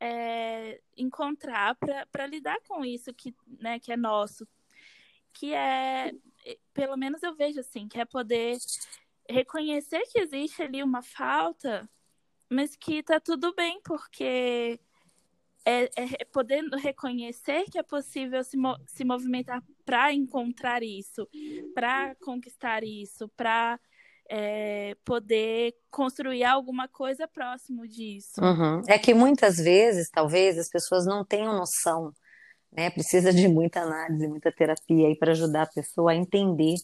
é, 0.00 0.80
encontrar 0.96 1.76
para 2.10 2.26
lidar 2.26 2.58
com 2.66 2.84
isso 2.84 3.12
que, 3.12 3.34
né, 3.60 3.78
que 3.78 3.92
é 3.92 3.96
nosso 3.96 4.46
que 5.34 5.52
é, 5.52 6.12
pelo 6.72 6.96
menos 6.96 7.22
eu 7.22 7.34
vejo 7.34 7.60
assim, 7.60 7.88
que 7.88 8.00
é 8.00 8.04
poder 8.04 8.56
reconhecer 9.28 10.02
que 10.10 10.20
existe 10.20 10.62
ali 10.62 10.82
uma 10.82 11.02
falta, 11.02 11.88
mas 12.48 12.76
que 12.76 13.02
tá 13.02 13.18
tudo 13.18 13.54
bem, 13.54 13.80
porque 13.84 14.78
é, 15.64 15.84
é 15.96 16.24
poder 16.26 16.62
reconhecer 16.74 17.64
que 17.70 17.78
é 17.78 17.82
possível 17.82 18.44
se, 18.44 18.56
se 18.86 19.04
movimentar 19.04 19.62
para 19.84 20.12
encontrar 20.12 20.82
isso, 20.82 21.28
para 21.74 22.14
conquistar 22.16 22.84
isso, 22.84 23.28
para 23.36 23.80
é, 24.28 24.96
poder 25.04 25.74
construir 25.90 26.44
alguma 26.44 26.86
coisa 26.88 27.26
próximo 27.26 27.88
disso. 27.88 28.40
Uhum. 28.40 28.82
É 28.86 28.98
que 28.98 29.14
muitas 29.14 29.56
vezes, 29.56 30.08
talvez, 30.10 30.58
as 30.58 30.68
pessoas 30.68 31.06
não 31.06 31.24
tenham 31.24 31.56
noção 31.56 32.12
né? 32.76 32.90
Precisa 32.90 33.32
de 33.32 33.48
muita 33.48 33.80
análise, 33.80 34.26
muita 34.28 34.52
terapia 34.52 35.08
aí 35.08 35.16
para 35.16 35.32
ajudar 35.32 35.62
a 35.62 35.66
pessoa 35.66 36.12
a 36.12 36.16
entender, 36.16 36.74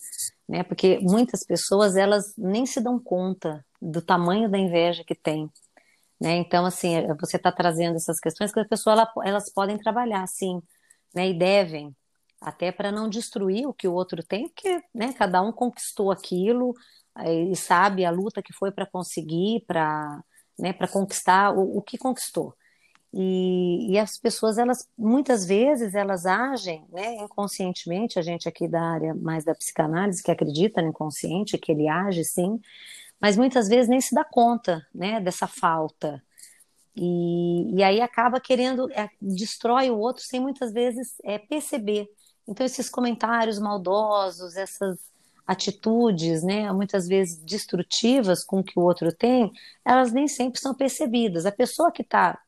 né? 0.48 0.62
Porque 0.62 0.98
muitas 1.00 1.44
pessoas 1.44 1.96
elas 1.96 2.34
nem 2.36 2.66
se 2.66 2.80
dão 2.80 2.98
conta 2.98 3.64
do 3.80 4.00
tamanho 4.02 4.50
da 4.50 4.58
inveja 4.58 5.04
que 5.04 5.14
tem, 5.14 5.50
né? 6.20 6.36
Então 6.36 6.64
assim, 6.66 6.94
você 7.20 7.36
está 7.36 7.52
trazendo 7.52 7.96
essas 7.96 8.20
questões 8.20 8.52
que 8.52 8.60
as 8.60 8.68
pessoas 8.68 9.06
elas 9.24 9.52
podem 9.52 9.78
trabalhar, 9.78 10.26
sim, 10.26 10.60
né? 11.14 11.28
E 11.28 11.34
devem 11.34 11.94
até 12.40 12.72
para 12.72 12.90
não 12.90 13.08
destruir 13.08 13.66
o 13.66 13.74
que 13.74 13.86
o 13.86 13.92
outro 13.92 14.22
tem, 14.22 14.48
porque 14.48 14.82
né, 14.94 15.12
cada 15.12 15.42
um 15.42 15.52
conquistou 15.52 16.10
aquilo 16.10 16.74
e 17.50 17.54
sabe 17.54 18.04
a 18.04 18.10
luta 18.10 18.42
que 18.42 18.52
foi 18.52 18.72
para 18.72 18.86
conseguir, 18.86 19.62
para 19.66 20.22
né, 20.58 20.72
para 20.72 20.88
conquistar 20.88 21.52
o, 21.56 21.78
o, 21.78 21.82
que 21.82 21.98
conquistou. 21.98 22.54
E, 23.12 23.92
e, 23.92 23.98
as 23.98 24.16
pessoas, 24.16 24.56
elas 24.56 24.88
muitas 24.96 25.44
vezes, 25.44 25.94
elas 25.94 26.26
agem 26.26 26.86
né, 26.90 27.16
inconscientemente, 27.16 28.18
a 28.18 28.22
gente 28.22 28.48
aqui 28.48 28.68
da 28.68 28.80
área 28.80 29.14
mais 29.14 29.44
da 29.44 29.54
psicanálise, 29.54 30.22
que 30.22 30.30
acredita 30.30 30.80
no 30.80 30.88
inconsciente, 30.88 31.58
que 31.58 31.72
ele 31.72 31.88
age 31.88 32.24
sim, 32.24 32.60
mas 33.20 33.36
muitas 33.36 33.68
vezes 33.68 33.88
nem 33.88 34.00
se 34.00 34.14
dá 34.14 34.24
conta 34.24 34.86
né, 34.94 35.20
dessa 35.20 35.48
falta. 35.48 36.22
E, 36.96 37.76
e 37.76 37.82
aí 37.82 38.00
acaba 38.00 38.40
querendo, 38.40 38.90
é, 38.92 39.08
destrói 39.20 39.90
o 39.90 39.98
outro 39.98 40.22
sem 40.22 40.40
muitas 40.40 40.72
vezes 40.72 41.14
é, 41.24 41.38
perceber. 41.38 42.08
Então, 42.46 42.64
esses 42.64 42.88
comentários 42.88 43.58
maldosos, 43.58 44.56
essas 44.56 44.98
atitudes, 45.46 46.44
né, 46.44 46.70
muitas 46.72 47.08
vezes 47.08 47.38
destrutivas 47.38 48.44
com 48.44 48.62
que 48.62 48.78
o 48.78 48.82
outro 48.82 49.12
tem, 49.12 49.50
elas 49.84 50.12
nem 50.12 50.28
sempre 50.28 50.60
são 50.60 50.72
percebidas. 50.74 51.44
A 51.44 51.52
pessoa 51.52 51.90
que 51.90 52.02
está, 52.02 52.40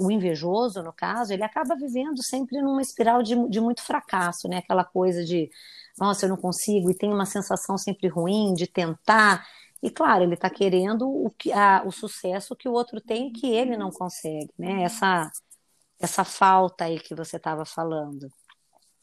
o 0.00 0.10
invejoso, 0.10 0.82
no 0.82 0.92
caso, 0.92 1.32
ele 1.32 1.42
acaba 1.42 1.74
vivendo 1.74 2.22
sempre 2.22 2.60
numa 2.62 2.80
espiral 2.80 3.22
de, 3.22 3.34
de 3.48 3.60
muito 3.60 3.82
fracasso, 3.82 4.48
né, 4.48 4.58
aquela 4.58 4.84
coisa 4.84 5.24
de, 5.24 5.50
nossa, 5.98 6.24
eu 6.26 6.30
não 6.30 6.36
consigo, 6.36 6.90
e 6.90 6.94
tem 6.94 7.12
uma 7.12 7.26
sensação 7.26 7.76
sempre 7.76 8.08
ruim 8.08 8.54
de 8.54 8.66
tentar. 8.66 9.46
E 9.82 9.90
claro, 9.90 10.22
ele 10.22 10.34
está 10.34 10.48
querendo 10.48 11.08
o, 11.08 11.30
que, 11.30 11.52
a, 11.52 11.82
o 11.84 11.90
sucesso 11.90 12.54
que 12.54 12.68
o 12.68 12.72
outro 12.72 13.00
tem 13.00 13.32
que 13.32 13.50
ele 13.50 13.76
não 13.76 13.90
consegue, 13.90 14.50
né? 14.56 14.84
Essa, 14.84 15.30
essa 16.00 16.24
falta 16.24 16.84
aí 16.84 17.00
que 17.00 17.14
você 17.14 17.36
estava 17.36 17.64
falando. 17.64 18.28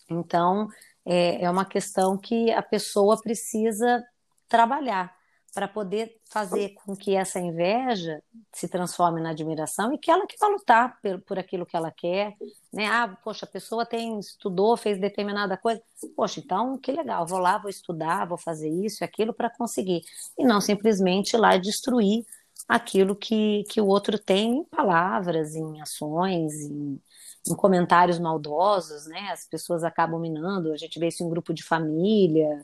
Então, 0.10 0.70
é, 1.06 1.44
é 1.44 1.50
uma 1.50 1.66
questão 1.66 2.18
que 2.18 2.52
a 2.52 2.62
pessoa 2.62 3.20
precisa 3.22 4.04
trabalhar 4.48 5.19
para 5.54 5.68
poder 5.68 6.18
fazer 6.30 6.70
com 6.70 6.96
que 6.96 7.16
essa 7.16 7.40
inveja 7.40 8.22
se 8.54 8.68
transforme 8.68 9.22
na 9.22 9.32
admiração 9.32 9.94
e 9.94 9.98
que 9.98 10.12
ela 10.12 10.28
que 10.28 10.38
vai 10.38 10.52
lutar 10.52 11.00
por, 11.02 11.22
por 11.22 11.40
aquilo 11.40 11.66
que 11.66 11.76
ela 11.76 11.92
quer, 11.92 12.36
né? 12.72 12.86
Ah, 12.86 13.18
poxa, 13.24 13.46
a 13.46 13.50
pessoa 13.50 13.86
tem 13.86 14.20
estudou, 14.20 14.78
fez 14.78 15.00
determinada 15.00 15.58
coisa, 15.58 15.82
poxa, 16.16 16.40
então 16.40 16.78
que 16.78 16.92
legal, 16.92 17.26
vou 17.26 17.40
lá, 17.40 17.58
vou 17.58 17.70
estudar, 17.70 18.28
vou 18.28 18.38
fazer 18.38 18.70
isso 18.70 19.04
e 19.04 19.06
aquilo 19.06 19.34
para 19.34 19.50
conseguir 19.50 20.02
e 20.38 20.46
não 20.46 20.62
simplesmente 20.62 21.34
ir 21.34 21.38
lá 21.38 21.58
destruir 21.58 22.24
aquilo 22.68 23.16
que, 23.16 23.64
que 23.70 23.82
o 23.82 23.88
outro 23.88 24.20
tem 24.20 24.58
em 24.58 24.64
palavras, 24.64 25.56
em 25.56 25.82
ações, 25.82 26.54
em, 26.62 27.02
em 27.48 27.56
comentários 27.56 28.20
maldosos, 28.20 29.08
né? 29.08 29.32
As 29.32 29.48
pessoas 29.48 29.84
acabam 29.84 30.20
minando. 30.20 30.72
A 30.72 30.78
gente 30.78 31.00
vê 31.00 31.08
isso 31.08 31.24
em 31.24 31.30
grupo 31.30 31.54
de 31.54 31.64
família, 31.64 32.64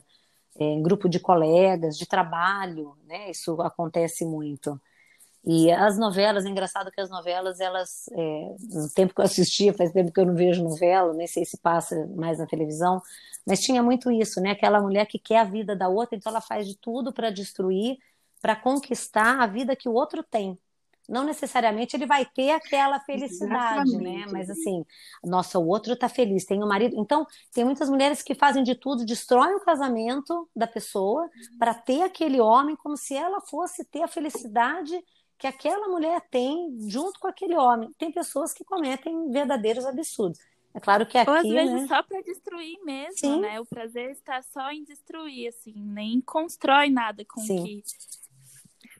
em 0.58 0.82
grupo 0.82 1.08
de 1.08 1.20
colegas, 1.20 1.96
de 1.96 2.06
trabalho, 2.06 2.96
né? 3.06 3.30
Isso 3.30 3.60
acontece 3.62 4.24
muito. 4.24 4.80
E 5.44 5.70
as 5.70 5.96
novelas, 5.96 6.44
é 6.44 6.48
engraçado 6.48 6.90
que 6.90 7.00
as 7.00 7.08
novelas, 7.08 7.60
elas, 7.60 8.08
é, 8.12 8.56
no 8.68 8.90
tempo 8.94 9.14
que 9.14 9.20
eu 9.20 9.24
assistia, 9.24 9.72
faz 9.72 9.92
tempo 9.92 10.12
que 10.12 10.20
eu 10.20 10.26
não 10.26 10.34
vejo 10.34 10.62
novela, 10.64 11.14
nem 11.14 11.26
sei 11.26 11.44
se 11.44 11.56
passa 11.58 12.06
mais 12.16 12.38
na 12.38 12.46
televisão, 12.46 13.00
mas 13.46 13.60
tinha 13.60 13.82
muito 13.82 14.10
isso, 14.10 14.40
né? 14.40 14.50
Aquela 14.50 14.80
mulher 14.80 15.06
que 15.06 15.18
quer 15.18 15.38
a 15.38 15.44
vida 15.44 15.76
da 15.76 15.88
outra, 15.88 16.16
então 16.16 16.30
ela 16.32 16.40
faz 16.40 16.66
de 16.66 16.76
tudo 16.76 17.12
para 17.12 17.30
destruir, 17.30 17.96
para 18.42 18.56
conquistar 18.56 19.40
a 19.40 19.46
vida 19.46 19.76
que 19.76 19.88
o 19.88 19.92
outro 19.92 20.22
tem 20.22 20.58
não 21.08 21.24
necessariamente 21.24 21.96
ele 21.96 22.06
vai 22.06 22.24
ter 22.24 22.50
aquela 22.50 23.00
felicidade, 23.00 23.96
né? 23.96 24.14
Exatamente. 24.14 24.26
né? 24.26 24.32
Mas 24.32 24.50
assim, 24.50 24.84
nossa, 25.24 25.58
o 25.58 25.66
outro 25.66 25.96
tá 25.96 26.08
feliz, 26.08 26.44
tem 26.44 26.60
o 26.60 26.64
um 26.64 26.68
marido. 26.68 26.96
Então, 26.98 27.26
tem 27.52 27.64
muitas 27.64 27.88
mulheres 27.88 28.22
que 28.22 28.34
fazem 28.34 28.62
de 28.62 28.74
tudo, 28.74 29.04
destroem 29.04 29.54
o 29.54 29.60
casamento 29.60 30.48
da 30.54 30.66
pessoa 30.66 31.28
para 31.58 31.74
ter 31.74 32.02
aquele 32.02 32.40
homem 32.40 32.76
como 32.76 32.96
se 32.96 33.14
ela 33.14 33.40
fosse 33.40 33.84
ter 33.84 34.02
a 34.02 34.08
felicidade 34.08 35.02
que 35.38 35.46
aquela 35.46 35.88
mulher 35.88 36.22
tem 36.30 36.76
junto 36.88 37.20
com 37.20 37.28
aquele 37.28 37.56
homem. 37.56 37.92
Tem 37.98 38.10
pessoas 38.10 38.52
que 38.52 38.64
cometem 38.64 39.30
verdadeiros 39.30 39.84
absurdos. 39.84 40.40
É 40.76 40.80
claro 40.80 41.06
que 41.06 41.16
aqui, 41.16 41.30
Ou 41.30 41.36
às 41.36 41.48
vezes 41.48 41.82
né? 41.82 41.86
só 41.88 42.02
para 42.02 42.20
destruir 42.20 42.78
mesmo, 42.84 43.18
Sim. 43.18 43.40
né? 43.40 43.58
O 43.58 43.64
prazer 43.64 44.10
está 44.10 44.42
só 44.42 44.70
em 44.70 44.84
destruir, 44.84 45.48
assim, 45.48 45.72
nem 45.74 46.20
constrói 46.20 46.90
nada 46.90 47.24
com 47.24 47.40
Sim. 47.40 47.64
que 47.64 47.82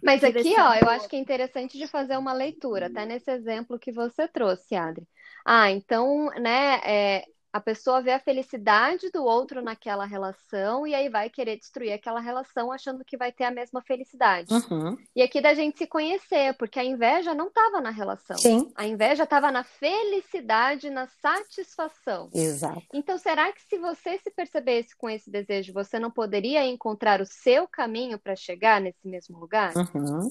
mas 0.06 0.22
aqui, 0.24 0.54
ó, 0.58 0.74
eu 0.74 0.88
acho 0.88 1.08
que 1.08 1.16
é 1.16 1.18
interessante 1.18 1.76
de 1.76 1.86
fazer 1.88 2.16
uma 2.16 2.32
leitura, 2.32 2.86
até 2.86 3.04
nesse 3.04 3.30
exemplo 3.30 3.78
que 3.78 3.92
você 3.92 4.28
trouxe, 4.28 4.74
Adri. 4.76 5.06
Ah, 5.44 5.70
então, 5.70 6.26
né, 6.40 6.80
é, 6.84 7.24
a 7.56 7.60
pessoa 7.60 8.02
vê 8.02 8.12
a 8.12 8.20
felicidade 8.20 9.10
do 9.10 9.24
outro 9.24 9.62
naquela 9.62 10.04
relação 10.04 10.86
e 10.86 10.94
aí 10.94 11.08
vai 11.08 11.30
querer 11.30 11.56
destruir 11.56 11.92
aquela 11.92 12.20
relação 12.20 12.70
achando 12.70 13.04
que 13.04 13.16
vai 13.16 13.32
ter 13.32 13.44
a 13.44 13.50
mesma 13.50 13.80
felicidade. 13.80 14.52
Uhum. 14.52 14.96
E 15.14 15.22
aqui 15.22 15.40
da 15.40 15.54
gente 15.54 15.78
se 15.78 15.86
conhecer, 15.86 16.54
porque 16.58 16.78
a 16.78 16.84
inveja 16.84 17.34
não 17.34 17.48
estava 17.48 17.80
na 17.80 17.88
relação. 17.88 18.36
Sim. 18.36 18.70
A 18.76 18.86
inveja 18.86 19.24
estava 19.24 19.50
na 19.50 19.64
felicidade, 19.64 20.90
na 20.90 21.06
satisfação. 21.06 22.28
Exato. 22.34 22.82
Então, 22.92 23.16
será 23.16 23.50
que 23.52 23.62
se 23.62 23.78
você 23.78 24.18
se 24.18 24.30
percebesse 24.30 24.94
com 24.94 25.08
esse 25.08 25.30
desejo, 25.30 25.72
você 25.72 25.98
não 25.98 26.10
poderia 26.10 26.66
encontrar 26.66 27.22
o 27.22 27.26
seu 27.26 27.66
caminho 27.66 28.18
para 28.18 28.36
chegar 28.36 28.82
nesse 28.82 29.08
mesmo 29.08 29.38
lugar? 29.38 29.72
Uhum. 29.74 30.28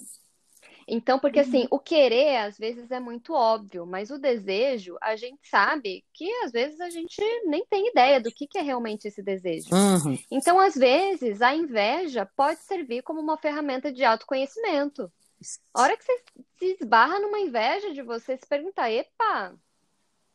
Então, 0.87 1.17
porque 1.17 1.39
assim, 1.39 1.61
uhum. 1.63 1.67
o 1.71 1.79
querer 1.79 2.37
às 2.37 2.57
vezes 2.57 2.91
é 2.91 2.99
muito 2.99 3.33
óbvio, 3.33 3.87
mas 3.87 4.11
o 4.11 4.19
desejo, 4.19 4.95
a 5.01 5.15
gente 5.15 5.39
sabe 5.47 6.05
que 6.13 6.31
às 6.43 6.51
vezes 6.51 6.79
a 6.79 6.89
gente 6.89 7.19
nem 7.45 7.65
tem 7.65 7.89
ideia 7.89 8.21
do 8.21 8.31
que, 8.31 8.45
que 8.45 8.59
é 8.59 8.61
realmente 8.61 9.07
esse 9.07 9.23
desejo. 9.23 9.69
Uhum. 9.73 10.17
Então, 10.29 10.59
às 10.59 10.75
vezes, 10.75 11.41
a 11.41 11.55
inveja 11.55 12.29
pode 12.35 12.59
servir 12.59 13.01
como 13.01 13.19
uma 13.19 13.37
ferramenta 13.37 13.91
de 13.91 14.03
autoconhecimento. 14.03 15.11
A 15.73 15.81
hora 15.81 15.97
que 15.97 16.03
você 16.03 16.23
se 16.59 16.77
esbarra 16.79 17.19
numa 17.19 17.39
inveja 17.39 17.91
de 17.91 18.03
você 18.03 18.37
se 18.37 18.47
perguntar, 18.47 18.91
epa, 18.91 19.55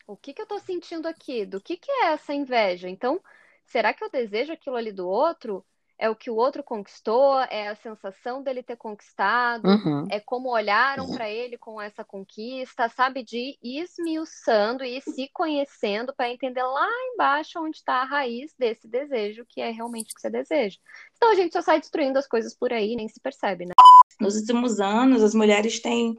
o 0.06 0.16
que, 0.16 0.34
que 0.34 0.42
eu 0.42 0.46
tô 0.46 0.58
sentindo 0.58 1.06
aqui? 1.06 1.46
Do 1.46 1.60
que, 1.60 1.76
que 1.76 1.90
é 1.90 2.06
essa 2.06 2.34
inveja? 2.34 2.88
Então, 2.88 3.20
será 3.64 3.94
que 3.94 4.02
eu 4.02 4.10
desejo 4.10 4.52
aquilo 4.52 4.76
ali 4.76 4.90
do 4.90 5.08
outro? 5.08 5.64
É 6.00 6.08
o 6.08 6.16
que 6.16 6.30
o 6.30 6.34
outro 6.34 6.64
conquistou, 6.64 7.38
é 7.50 7.68
a 7.68 7.76
sensação 7.76 8.42
dele 8.42 8.62
ter 8.62 8.76
conquistado, 8.76 9.68
uhum. 9.68 10.06
é 10.10 10.18
como 10.18 10.48
olharam 10.48 11.12
para 11.12 11.28
ele 11.28 11.58
com 11.58 11.78
essa 11.78 12.02
conquista, 12.02 12.88
sabe? 12.88 13.22
De 13.22 13.58
ir 13.62 13.82
esmiuçando 13.82 14.82
e 14.82 14.98
se 15.02 15.28
conhecendo 15.30 16.14
para 16.16 16.30
entender 16.30 16.62
lá 16.62 16.88
embaixo 17.12 17.60
onde 17.60 17.76
está 17.76 17.96
a 17.96 18.06
raiz 18.06 18.54
desse 18.58 18.88
desejo, 18.88 19.44
que 19.46 19.60
é 19.60 19.70
realmente 19.70 20.12
o 20.12 20.14
que 20.14 20.22
você 20.22 20.30
deseja. 20.30 20.78
Então 21.18 21.32
a 21.32 21.34
gente 21.34 21.52
só 21.52 21.60
sai 21.60 21.78
destruindo 21.78 22.18
as 22.18 22.26
coisas 22.26 22.56
por 22.56 22.72
aí, 22.72 22.96
nem 22.96 23.06
se 23.06 23.20
percebe, 23.20 23.66
né? 23.66 23.74
Nos 24.18 24.36
últimos 24.36 24.80
anos, 24.80 25.22
as 25.22 25.34
mulheres 25.34 25.80
têm. 25.80 26.16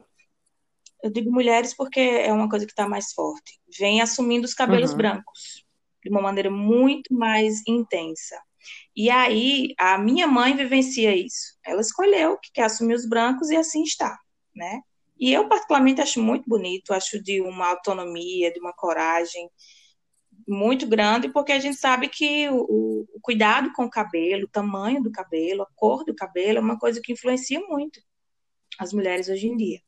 Eu 1.02 1.10
digo 1.10 1.32
mulheres 1.32 1.74
porque 1.74 1.98
é 1.98 2.32
uma 2.32 2.48
coisa 2.48 2.64
que 2.64 2.72
está 2.72 2.88
mais 2.88 3.12
forte. 3.12 3.58
Vem 3.76 4.00
assumindo 4.00 4.44
os 4.44 4.54
cabelos 4.54 4.92
uhum. 4.92 4.96
brancos 4.96 5.64
de 6.04 6.08
uma 6.08 6.22
maneira 6.22 6.50
muito 6.52 7.12
mais 7.12 7.66
intensa 7.66 8.40
e 8.96 9.10
aí, 9.10 9.74
a 9.78 9.98
minha 9.98 10.26
mãe 10.26 10.56
vivencia 10.56 11.16
isso. 11.16 11.56
Ela 11.64 11.80
escolheu 11.80 12.38
que 12.38 12.50
quer 12.52 12.64
assumir 12.64 12.94
os 12.94 13.08
brancos 13.08 13.50
e 13.50 13.56
assim 13.56 13.82
está, 13.82 14.18
né? 14.54 14.80
E 15.18 15.32
eu, 15.32 15.48
particularmente, 15.48 16.00
acho 16.00 16.20
muito 16.22 16.48
bonito, 16.48 16.92
acho 16.92 17.22
de 17.22 17.40
uma 17.40 17.68
autonomia, 17.68 18.52
de 18.52 18.60
uma 18.60 18.72
coragem 18.72 19.48
muito 20.46 20.86
grande, 20.86 21.28
porque 21.28 21.52
a 21.52 21.60
gente 21.60 21.76
sabe 21.76 22.08
que 22.08 22.48
o, 22.48 23.06
o, 23.14 23.20
cuidado 23.22 23.72
com 23.72 23.84
o 23.84 23.90
cabelo, 23.90 24.44
o 24.44 24.50
tamanho 24.50 25.02
do 25.02 25.12
cabelo, 25.12 25.62
a 25.62 25.68
cor 25.76 26.04
do 26.04 26.14
cabelo 26.14 26.58
é 26.58 26.60
uma 26.60 26.78
coisa 26.78 27.00
que 27.02 27.12
influencia 27.12 27.60
muito 27.60 28.00
as 28.78 28.92
mulheres 28.92 29.28
hoje 29.28 29.46
em 29.46 29.56
dia. 29.56 29.80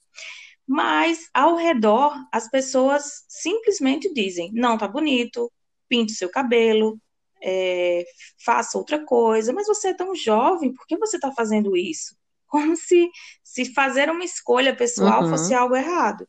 Mas, 0.67 1.29
ao 1.35 1.57
redor, 1.57 2.15
as 2.33 2.49
pessoas 2.49 3.25
simplesmente 3.29 4.13
dizem: 4.13 4.51
não, 4.55 4.79
tá 4.79 4.89
bonito, 4.89 5.53
pinte 5.89 6.13
seu 6.13 6.31
cabelo, 6.31 6.99
é, 7.45 8.05
faça 8.43 8.79
outra 8.79 9.05
coisa, 9.05 9.53
mas 9.53 9.67
você 9.67 9.89
é 9.89 9.95
tão 9.95 10.15
jovem, 10.15 10.73
por 10.73 10.87
que 10.87 10.97
você 10.97 11.17
está 11.17 11.31
fazendo 11.31 11.77
isso? 11.77 12.17
Como 12.49 12.77
se, 12.77 13.09
se 13.43 13.73
fazer 13.75 14.09
uma 14.11 14.25
escolha 14.25 14.75
pessoal 14.75 15.25
uhum. 15.25 15.31
fosse 15.31 15.53
algo 15.53 15.77
errado. 15.77 16.27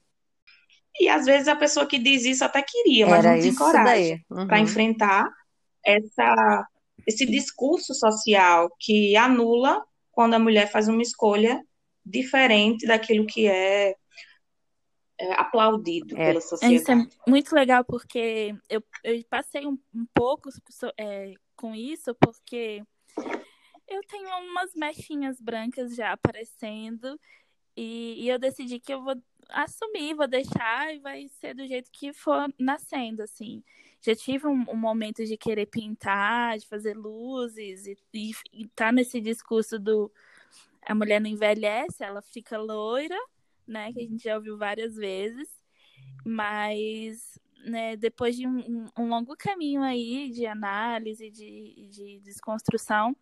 E 0.99 1.07
às 1.07 1.25
vezes 1.25 1.47
a 1.47 1.55
pessoa 1.55 1.85
que 1.85 1.99
diz 1.99 2.25
isso 2.25 2.43
até 2.43 2.61
queria, 2.61 3.05
mas 3.05 3.25
Era 3.25 3.35
não 3.35 3.41
tem 3.41 3.55
coragem 3.55 4.25
uhum. 4.29 4.47
para 4.47 4.59
enfrentar 4.59 5.29
essa, 5.85 6.67
esse 7.05 7.25
discurso 7.25 7.93
social 7.93 8.69
que 8.79 9.15
anula 9.15 9.83
quando 10.11 10.33
a 10.33 10.39
mulher 10.39 10.71
faz 10.71 10.87
uma 10.87 11.01
escolha 11.01 11.61
diferente 12.05 12.87
daquilo 12.87 13.25
que 13.25 13.47
é 13.47 13.89
é, 13.89 13.95
aplaudido 15.33 16.15
é. 16.17 16.27
pela 16.27 16.41
sociedade. 16.41 16.81
Isso 16.81 16.91
é 16.91 17.07
muito 17.27 17.55
legal 17.55 17.83
porque 17.83 18.55
eu, 18.69 18.83
eu 19.03 19.23
passei 19.29 19.65
um, 19.65 19.77
um 19.93 20.05
pouco 20.13 20.49
é, 20.97 21.33
com 21.55 21.73
isso, 21.73 22.13
porque 22.15 22.83
eu 23.87 24.01
tenho 24.07 24.29
umas 24.49 24.73
mechinhas 24.75 25.39
brancas 25.39 25.95
já 25.95 26.11
aparecendo 26.11 27.19
e, 27.77 28.23
e, 28.23 28.29
eu 28.29 28.39
decidi 28.39 28.79
que 28.79 28.93
eu 28.93 29.03
vou 29.03 29.15
assumir, 29.49 30.15
vou 30.15 30.27
deixar 30.27 30.93
e 30.93 30.99
vai 30.99 31.27
ser 31.27 31.53
do 31.53 31.67
jeito 31.67 31.91
que 31.91 32.13
for 32.13 32.47
nascendo, 32.57 33.21
assim. 33.21 33.61
já 34.01 34.15
tive 34.15 34.47
um, 34.47 34.65
um, 34.69 34.77
momento 34.77 35.23
de 35.25 35.37
querer 35.37 35.65
pintar, 35.65 36.57
de 36.57 36.65
fazer 36.67 36.95
luzes, 36.95 37.85
e, 37.85 37.97
e, 38.13 38.31
e 38.53 38.67
tá 38.69 38.91
nesse 38.91 39.19
discurso 39.19 39.77
do 39.77 40.11
a 40.87 40.95
mulher 40.95 41.19
não 41.19 41.29
envelhece, 41.29 42.03
ela 42.03 42.21
fica 42.21 42.57
loira, 42.57 43.17
né? 43.67 43.91
Que 43.93 43.99
a 43.99 44.03
gente 44.03 44.23
já 44.23 44.35
ouviu 44.35 44.57
várias 44.57 44.95
vezes. 44.95 45.47
Mas 46.25 47.39
né, 47.65 47.95
depois 47.95 48.35
de 48.35 48.47
um, 48.47 48.85
um, 48.97 49.07
longo 49.07 49.35
caminho 49.35 49.81
aí 49.81 50.29
de 50.29 50.45
análise, 50.45 51.29
de, 51.29 51.87
de 51.89 52.19
desconstrução, 52.19 53.15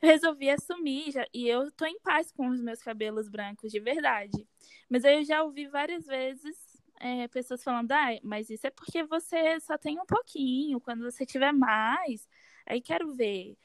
eu 0.00 0.08
resolvi 0.08 0.50
assumir 0.50 1.12
já, 1.12 1.26
e 1.32 1.48
eu 1.48 1.70
tô 1.72 1.84
em 1.84 1.98
paz 2.00 2.32
com 2.32 2.48
os 2.48 2.60
meus 2.60 2.80
cabelos 2.80 3.28
brancos 3.28 3.70
de 3.70 3.80
verdade. 3.80 4.46
Mas 4.88 5.04
eu 5.04 5.24
já 5.24 5.42
ouvi 5.42 5.66
várias 5.66 6.06
vezes 6.06 6.56
é, 7.00 7.26
pessoas 7.28 7.62
falando, 7.62 7.90
ah, 7.92 8.10
mas 8.22 8.48
isso 8.50 8.66
é 8.66 8.70
porque 8.70 9.02
você 9.04 9.58
só 9.60 9.76
tem 9.76 9.98
um 9.98 10.06
pouquinho, 10.06 10.80
quando 10.80 11.02
você 11.02 11.26
tiver 11.26 11.52
mais, 11.52 12.28
aí 12.66 12.80
quero 12.80 13.12
ver. 13.12 13.56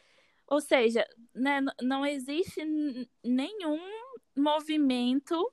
Ou 0.47 0.62
seja, 0.62 1.06
né, 1.36 1.62
não 1.82 2.06
existe 2.06 2.63
nenhum 3.23 3.80
movimento 4.36 5.51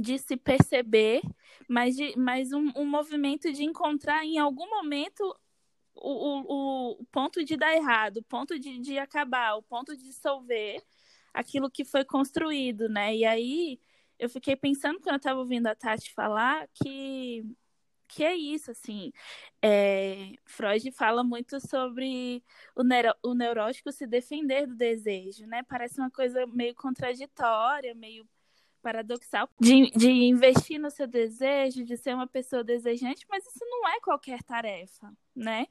de 0.00 0.18
se 0.18 0.36
perceber, 0.36 1.22
mas, 1.68 1.96
de, 1.96 2.16
mas 2.16 2.52
um, 2.52 2.72
um 2.76 2.86
movimento 2.86 3.52
de 3.52 3.64
encontrar 3.64 4.24
em 4.24 4.38
algum 4.38 4.68
momento 4.70 5.22
o, 5.94 6.92
o, 6.94 7.00
o 7.00 7.04
ponto 7.06 7.44
de 7.44 7.56
dar 7.56 7.74
errado, 7.74 8.18
o 8.18 8.22
ponto 8.22 8.58
de, 8.58 8.78
de 8.78 8.98
acabar, 8.98 9.56
o 9.56 9.62
ponto 9.62 9.96
de 9.96 10.04
dissolver 10.04 10.82
aquilo 11.34 11.70
que 11.70 11.84
foi 11.84 12.04
construído, 12.04 12.88
né? 12.88 13.14
E 13.16 13.24
aí 13.24 13.80
eu 14.18 14.28
fiquei 14.28 14.56
pensando 14.56 15.00
quando 15.00 15.14
eu 15.14 15.16
estava 15.16 15.40
ouvindo 15.40 15.66
a 15.66 15.74
Tati 15.74 16.12
falar 16.12 16.68
que 16.74 17.44
que 18.08 18.24
é 18.24 18.34
isso, 18.34 18.70
assim. 18.70 19.12
É, 19.62 20.32
Freud 20.46 20.90
fala 20.92 21.22
muito 21.22 21.60
sobre 21.60 22.42
o, 22.74 22.82
neuro, 22.82 23.14
o 23.22 23.34
neurótico 23.34 23.92
se 23.92 24.06
defender 24.06 24.66
do 24.66 24.74
desejo, 24.74 25.46
né? 25.46 25.62
Parece 25.64 26.00
uma 26.00 26.10
coisa 26.10 26.46
meio 26.46 26.74
contraditória, 26.74 27.94
meio 27.94 28.26
paradoxal 28.82 29.48
de, 29.60 29.90
de 29.90 30.10
investir 30.10 30.78
no 30.78 30.90
seu 30.90 31.06
desejo, 31.06 31.84
de 31.84 31.96
ser 31.96 32.14
uma 32.14 32.26
pessoa 32.26 32.64
desejante, 32.64 33.26
mas 33.28 33.44
isso 33.46 33.64
não 33.64 33.88
é 33.88 34.00
qualquer 34.00 34.42
tarefa, 34.42 35.12
né? 35.34 35.66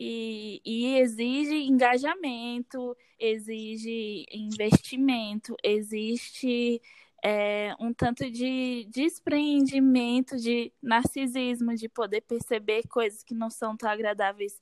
E, 0.00 0.60
e, 0.64 0.96
exige 0.98 1.56
engajamento, 1.56 2.96
exige 3.18 4.24
investimento, 4.32 5.56
existe 5.64 6.80
é, 7.24 7.74
um 7.80 7.92
tanto 7.92 8.30
de 8.30 8.86
despreendimento, 8.92 10.36
de 10.36 10.72
narcisismo, 10.80 11.74
de 11.74 11.88
poder 11.88 12.20
perceber 12.20 12.86
coisas 12.86 13.24
que 13.24 13.34
não 13.34 13.50
são 13.50 13.76
tão 13.76 13.90
agradáveis 13.90 14.60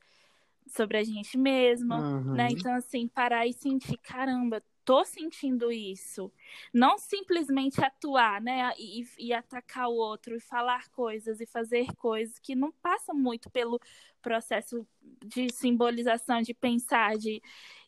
sobre 0.68 0.96
a 0.98 1.04
gente 1.04 1.36
mesmo, 1.36 1.94
uhum. 1.94 2.34
né? 2.34 2.48
Então, 2.50 2.74
assim, 2.74 3.06
parar 3.06 3.46
e 3.46 3.52
sentir, 3.52 3.98
caramba, 3.98 4.62
tô 4.87 5.05
sentindo 5.05 5.72
isso. 5.72 6.33
Não 6.72 6.96
simplesmente 6.96 7.85
atuar, 7.85 8.40
né? 8.40 8.72
E, 8.79 9.05
e, 9.18 9.33
atacar 9.35 9.88
o 9.88 9.96
outro, 9.96 10.37
e 10.37 10.40
falar 10.40 10.88
coisas, 10.90 11.40
e 11.40 11.46
fazer 11.46 11.87
coisas 11.96 12.38
que 12.38 12.55
não 12.55 12.70
passam 12.70 13.14
muito 13.14 13.51
pelo 13.51 13.81
processo 14.22 14.87
de 15.25 15.53
simbolização, 15.53 16.40
de 16.40 16.55
pensar, 16.55 17.18
de, 17.18 17.42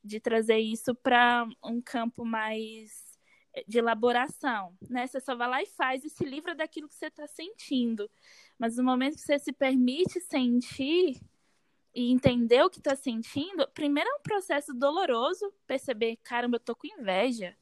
de 0.04 0.20
trazer 0.20 0.58
isso 0.58 0.94
para 0.94 1.48
um 1.64 1.80
campo 1.80 2.24
mais 2.24 3.08
de 3.66 3.78
elaboração, 3.78 4.76
né? 4.88 5.06
Você 5.06 5.20
só 5.20 5.34
vai 5.34 5.48
lá 5.48 5.62
e 5.62 5.66
faz 5.66 6.04
e 6.04 6.10
se 6.10 6.24
livra 6.24 6.54
daquilo 6.54 6.88
que 6.88 6.94
você 6.94 7.06
está 7.06 7.26
sentindo. 7.26 8.10
Mas 8.58 8.76
no 8.76 8.84
momento 8.84 9.14
que 9.14 9.22
você 9.22 9.38
se 9.38 9.52
permite 9.52 10.20
sentir 10.20 11.20
e 11.94 12.12
entender 12.12 12.62
o 12.62 12.70
que 12.70 12.78
está 12.78 12.94
sentindo, 12.94 13.68
primeiro 13.74 14.08
é 14.08 14.14
um 14.14 14.22
processo 14.22 14.72
doloroso 14.72 15.52
perceber, 15.66 16.16
caramba, 16.22 16.56
eu 16.56 16.60
tô 16.60 16.74
com 16.74 16.86
inveja. 16.86 17.56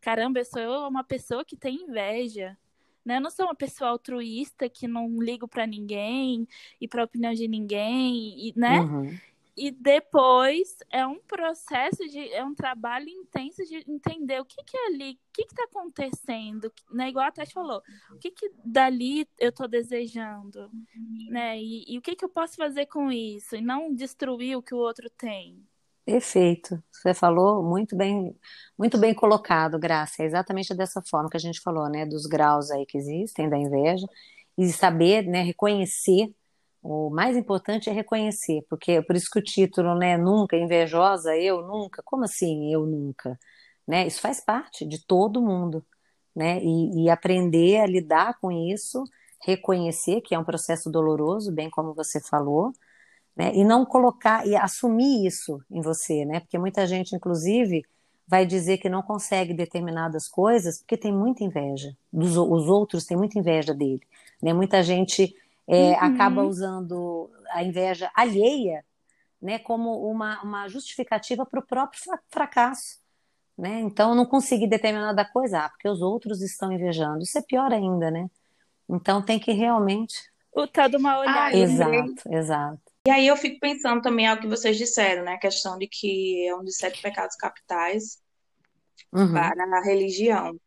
Caramba, 0.00 0.40
eu 0.40 0.44
sou 0.44 0.88
uma 0.88 1.02
pessoa 1.02 1.44
que 1.44 1.56
tem 1.56 1.82
inveja. 1.82 2.56
Né? 3.04 3.16
Eu 3.16 3.20
não 3.20 3.30
sou 3.30 3.46
uma 3.46 3.54
pessoa 3.54 3.90
altruísta 3.90 4.68
que 4.68 4.86
não 4.86 5.20
ligo 5.20 5.48
para 5.48 5.66
ninguém 5.66 6.46
e 6.80 6.86
para 6.86 7.02
a 7.02 7.04
opinião 7.04 7.32
de 7.32 7.48
ninguém, 7.48 8.48
e, 8.48 8.52
né? 8.54 8.80
Uhum. 8.80 9.18
E 9.58 9.72
depois 9.72 10.76
é 10.88 11.04
um 11.04 11.18
processo 11.18 12.06
de 12.08 12.32
é 12.32 12.44
um 12.44 12.54
trabalho 12.54 13.08
intenso 13.08 13.64
de 13.64 13.84
entender 13.90 14.40
o 14.40 14.44
que 14.44 14.62
que 14.62 14.76
é 14.76 14.86
ali, 14.86 15.12
o 15.14 15.32
que 15.32 15.46
que 15.46 15.54
tá 15.54 15.64
acontecendo, 15.64 16.72
né? 16.92 17.08
Igual 17.08 17.26
a 17.26 17.32
Tati 17.32 17.52
falou, 17.52 17.82
o 18.12 18.18
que 18.18 18.30
que 18.30 18.52
dali 18.64 19.28
eu 19.36 19.50
tô 19.50 19.66
desejando, 19.66 20.70
né? 21.28 21.58
E, 21.58 21.92
e 21.92 21.98
o 21.98 22.00
que 22.00 22.14
que 22.14 22.24
eu 22.24 22.28
posso 22.28 22.54
fazer 22.54 22.86
com 22.86 23.10
isso 23.10 23.56
e 23.56 23.60
não 23.60 23.92
destruir 23.92 24.56
o 24.56 24.62
que 24.62 24.74
o 24.74 24.78
outro 24.78 25.10
tem. 25.10 25.60
Perfeito. 26.04 26.80
Você 26.92 27.12
falou 27.12 27.62
muito 27.62 27.96
bem, 27.96 28.34
muito 28.78 28.96
bem 28.96 29.12
colocado, 29.12 29.76
Graça. 29.76 30.22
É 30.22 30.26
exatamente 30.26 30.72
dessa 30.72 31.02
forma 31.02 31.28
que 31.28 31.36
a 31.36 31.40
gente 31.40 31.60
falou, 31.60 31.88
né? 31.90 32.06
Dos 32.06 32.26
graus 32.26 32.70
aí 32.70 32.86
que 32.86 32.96
existem 32.96 33.48
da 33.48 33.58
inveja 33.58 34.06
e 34.56 34.68
saber, 34.68 35.24
né? 35.26 35.42
Reconhecer 35.42 36.32
o 36.88 37.10
mais 37.10 37.36
importante 37.36 37.90
é 37.90 37.92
reconhecer, 37.92 38.64
porque 38.68 39.02
por 39.02 39.14
isso 39.14 39.30
que 39.30 39.38
o 39.38 39.42
título, 39.42 39.94
né, 39.94 40.16
nunca 40.16 40.56
invejosa, 40.56 41.36
eu 41.36 41.60
nunca, 41.60 42.02
como 42.02 42.24
assim 42.24 42.72
eu 42.72 42.86
nunca, 42.86 43.38
né? 43.86 44.06
Isso 44.06 44.20
faz 44.22 44.40
parte 44.40 44.86
de 44.86 45.04
todo 45.04 45.42
mundo, 45.42 45.84
né? 46.34 46.58
E, 46.62 47.04
e 47.04 47.10
aprender 47.10 47.80
a 47.80 47.86
lidar 47.86 48.38
com 48.40 48.50
isso, 48.50 49.04
reconhecer 49.44 50.22
que 50.22 50.34
é 50.34 50.38
um 50.38 50.44
processo 50.44 50.90
doloroso, 50.90 51.52
bem 51.52 51.68
como 51.68 51.92
você 51.94 52.20
falou, 52.22 52.72
né? 53.36 53.54
E 53.54 53.64
não 53.64 53.84
colocar 53.84 54.46
e 54.46 54.56
assumir 54.56 55.26
isso 55.26 55.62
em 55.70 55.82
você, 55.82 56.24
né? 56.24 56.40
Porque 56.40 56.58
muita 56.58 56.86
gente, 56.86 57.14
inclusive, 57.14 57.84
vai 58.26 58.46
dizer 58.46 58.78
que 58.78 58.88
não 58.88 59.02
consegue 59.02 59.52
determinadas 59.52 60.26
coisas 60.26 60.78
porque 60.78 60.96
tem 60.96 61.12
muita 61.12 61.44
inveja. 61.44 61.94
Dos, 62.10 62.34
os 62.36 62.68
outros 62.68 63.04
têm 63.04 63.16
muita 63.16 63.38
inveja 63.38 63.74
dele, 63.74 64.02
né? 64.42 64.54
Muita 64.54 64.82
gente 64.82 65.34
é, 65.68 65.90
uhum. 65.90 65.96
acaba 66.00 66.42
usando 66.42 67.30
a 67.50 67.62
inveja 67.62 68.10
alheia 68.14 68.84
né, 69.40 69.58
como 69.58 70.10
uma, 70.10 70.42
uma 70.42 70.68
justificativa 70.68 71.46
para 71.46 71.60
o 71.60 71.66
próprio 71.66 72.00
fracasso. 72.28 72.98
Né? 73.56 73.80
Então, 73.80 74.14
não 74.14 74.24
consegui 74.24 74.66
determinada 74.66 75.24
coisa, 75.24 75.64
ah, 75.64 75.68
porque 75.68 75.88
os 75.88 76.00
outros 76.00 76.40
estão 76.42 76.72
invejando. 76.72 77.22
Isso 77.22 77.38
é 77.38 77.42
pior 77.42 77.72
ainda, 77.72 78.10
né? 78.10 78.30
Então, 78.88 79.20
tem 79.20 79.38
que 79.38 79.52
realmente. 79.52 80.14
O 80.52 80.66
tal 80.66 80.88
do 80.88 81.00
mal 81.00 81.20
olhar. 81.20 81.52
Ah, 81.52 81.56
exato, 81.56 82.32
exato. 82.32 82.80
E 83.06 83.10
aí 83.10 83.26
eu 83.26 83.36
fico 83.36 83.58
pensando 83.58 84.00
também 84.00 84.28
ao 84.28 84.38
que 84.38 84.46
vocês 84.46 84.76
disseram, 84.76 85.24
né? 85.24 85.34
A 85.34 85.38
questão 85.38 85.76
de 85.76 85.88
que 85.88 86.46
é 86.46 86.54
um 86.54 86.62
dos 86.62 86.76
sete 86.76 87.02
pecados 87.02 87.36
capitais 87.36 88.20
uhum. 89.12 89.32
para 89.32 89.64
a 89.64 89.84
religião. 89.84 90.58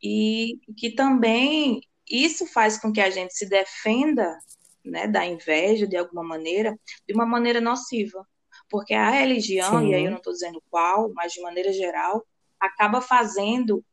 E 0.00 0.60
que 0.76 0.90
também 0.90 1.80
isso 2.12 2.46
faz 2.46 2.78
com 2.78 2.92
que 2.92 3.00
a 3.00 3.08
gente 3.08 3.34
se 3.34 3.48
defenda 3.48 4.38
né, 4.84 5.06
da 5.06 5.24
inveja, 5.24 5.86
de 5.86 5.96
alguma 5.96 6.22
maneira, 6.22 6.78
de 7.06 7.14
uma 7.14 7.24
maneira 7.24 7.60
nociva. 7.60 8.26
Porque 8.68 8.94
a 8.94 9.10
religião, 9.10 9.80
Sim. 9.80 9.88
e 9.88 9.94
aí 9.94 10.04
eu 10.04 10.10
não 10.10 10.18
estou 10.18 10.32
dizendo 10.32 10.62
qual, 10.70 11.10
mas 11.14 11.32
de 11.32 11.40
maneira 11.40 11.72
geral, 11.72 12.26
acaba 12.60 13.00
fazendo 13.00 13.84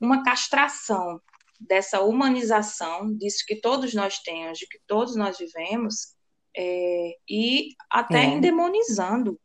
uma 0.00 0.22
castração 0.22 1.20
dessa 1.58 2.02
humanização, 2.02 3.12
disso 3.16 3.44
que 3.46 3.56
todos 3.56 3.94
nós 3.94 4.18
temos, 4.18 4.58
de 4.58 4.66
que 4.66 4.78
todos 4.86 5.16
nós 5.16 5.38
vivemos, 5.38 6.14
é, 6.56 7.16
e 7.28 7.70
até 7.90 8.20
é. 8.20 8.24
endemonizando 8.26 9.40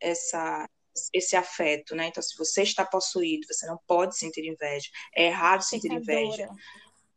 essa, 0.00 0.68
esse 1.12 1.36
afeto, 1.36 1.94
né? 1.94 2.08
Então, 2.08 2.22
se 2.22 2.36
você 2.36 2.62
está 2.62 2.84
possuído, 2.84 3.46
você 3.46 3.66
não 3.66 3.78
pode 3.86 4.16
sentir 4.16 4.44
inveja. 4.44 4.88
É 5.14 5.26
errado 5.26 5.62
sentir 5.62 5.92
inveja 5.92 6.48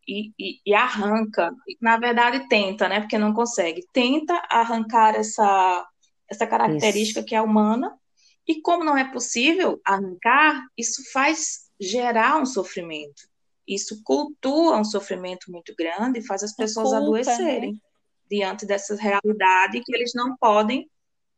e, 0.08 0.32
e, 0.38 0.60
e, 0.66 0.74
arranca, 0.74 1.52
na 1.82 1.98
verdade 1.98 2.48
tenta, 2.48 2.88
né? 2.88 3.02
Porque 3.02 3.18
não 3.18 3.34
consegue, 3.34 3.86
tenta 3.92 4.42
arrancar 4.50 5.16
essa, 5.16 5.88
essa 6.30 6.46
característica 6.46 7.20
isso. 7.20 7.28
que 7.28 7.36
é 7.36 7.42
humana, 7.42 7.98
e 8.48 8.62
como 8.62 8.84
não 8.84 8.98
é 8.98 9.12
possível 9.12 9.82
arrancar, 9.84 10.64
isso 10.78 11.02
faz 11.12 11.66
gerar 11.80 12.38
um 12.38 12.46
sofrimento. 12.46 13.24
Isso 13.68 14.02
cultua 14.04 14.78
um 14.78 14.84
sofrimento 14.84 15.52
muito 15.52 15.74
grande 15.76 16.20
e 16.20 16.26
faz 16.26 16.44
as 16.44 16.56
pessoas 16.56 16.90
culpa, 16.90 16.98
adoecerem 16.98 17.74
né? 17.74 17.80
diante 18.30 18.66
dessa 18.66 18.96
realidade 18.96 19.82
que 19.84 19.96
eles 19.96 20.12
não 20.14 20.38
podem 20.38 20.88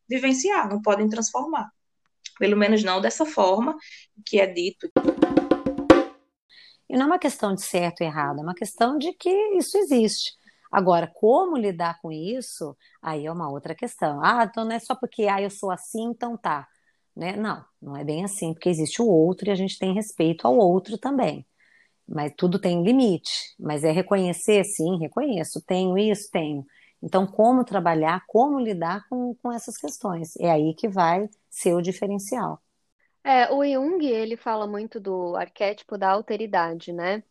vivenciar, 0.09 0.69
não 0.69 0.81
podem 0.81 1.07
transformar. 1.07 1.71
Pelo 2.37 2.57
menos 2.57 2.83
não 2.83 2.99
dessa 2.99 3.25
forma 3.25 3.77
que 4.25 4.39
é 4.39 4.45
dito. 4.45 4.91
E 6.89 6.95
não 6.95 7.03
é 7.03 7.05
uma 7.07 7.19
questão 7.19 7.53
de 7.53 7.61
certo 7.61 8.01
e 8.01 8.05
errado, 8.05 8.39
é 8.39 8.43
uma 8.43 8.55
questão 8.55 8.97
de 8.97 9.13
que 9.13 9.29
isso 9.57 9.77
existe. 9.77 10.33
Agora, 10.71 11.07
como 11.07 11.57
lidar 11.57 11.99
com 12.01 12.11
isso, 12.11 12.75
aí 13.01 13.25
é 13.25 13.31
uma 13.31 13.49
outra 13.49 13.73
questão. 13.75 14.21
Ah, 14.23 14.45
então 14.49 14.65
não 14.65 14.73
é 14.73 14.79
só 14.79 14.95
porque 14.95 15.23
ah, 15.27 15.41
eu 15.41 15.49
sou 15.49 15.71
assim, 15.71 16.03
então 16.05 16.37
tá. 16.37 16.67
Né? 17.15 17.35
Não, 17.35 17.65
não 17.81 17.97
é 17.97 18.03
bem 18.03 18.23
assim, 18.23 18.53
porque 18.53 18.69
existe 18.69 19.01
o 19.01 19.07
outro 19.07 19.47
e 19.47 19.51
a 19.51 19.55
gente 19.55 19.79
tem 19.79 19.93
respeito 19.93 20.45
ao 20.45 20.55
outro 20.57 20.97
também. 20.97 21.45
Mas 22.07 22.33
tudo 22.37 22.59
tem 22.59 22.83
limite. 22.83 23.55
Mas 23.59 23.83
é 23.83 23.91
reconhecer, 23.91 24.63
sim, 24.65 24.97
reconheço, 24.99 25.61
tenho 25.65 25.97
isso, 25.97 26.29
tenho. 26.31 26.65
Então, 27.01 27.27
como 27.27 27.63
trabalhar, 27.63 28.23
como 28.27 28.59
lidar 28.59 29.07
com, 29.09 29.35
com 29.35 29.51
essas 29.51 29.77
questões? 29.77 30.35
É 30.37 30.49
aí 30.51 30.73
que 30.73 30.87
vai 30.87 31.29
ser 31.49 31.73
o 31.73 31.81
diferencial. 31.81 32.61
É, 33.27 33.51
o 33.51 33.61
Jung, 33.61 34.07
ele 34.07 34.37
fala 34.37 34.65
muito 34.65 35.01
do 35.01 35.35
arquétipo 35.35 35.97
da 35.97 36.11
alteridade, 36.11 36.93
né? 36.93 37.21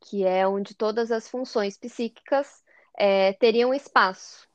Que 0.00 0.26
é 0.26 0.48
onde 0.48 0.74
todas 0.74 1.12
as 1.12 1.28
funções 1.28 1.78
psíquicas 1.78 2.60
é, 2.98 3.32
teriam 3.34 3.72
espaço. 3.72 4.48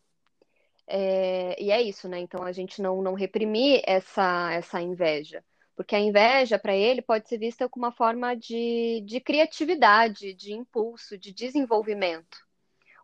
É, 0.85 1.55
e 1.57 1.71
é 1.71 1.81
isso, 1.81 2.09
né? 2.09 2.19
Então, 2.19 2.43
a 2.43 2.51
gente 2.51 2.81
não, 2.81 3.01
não 3.01 3.13
reprimir 3.13 3.81
essa, 3.87 4.51
essa 4.51 4.81
inveja. 4.81 5.41
Porque 5.73 5.95
a 5.95 6.01
inveja, 6.01 6.59
para 6.59 6.75
ele, 6.75 7.01
pode 7.01 7.29
ser 7.29 7.37
vista 7.37 7.69
como 7.69 7.85
uma 7.85 7.93
forma 7.93 8.35
de, 8.35 9.01
de 9.05 9.21
criatividade, 9.21 10.33
de 10.33 10.51
impulso, 10.51 11.17
de 11.17 11.31
desenvolvimento. 11.31 12.37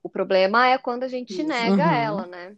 O 0.03 0.09
problema 0.09 0.67
é 0.67 0.77
quando 0.77 1.03
a 1.03 1.07
gente 1.07 1.31
isso. 1.31 1.47
nega 1.47 1.85
uhum. 1.85 1.93
ela, 1.93 2.27
né? 2.27 2.57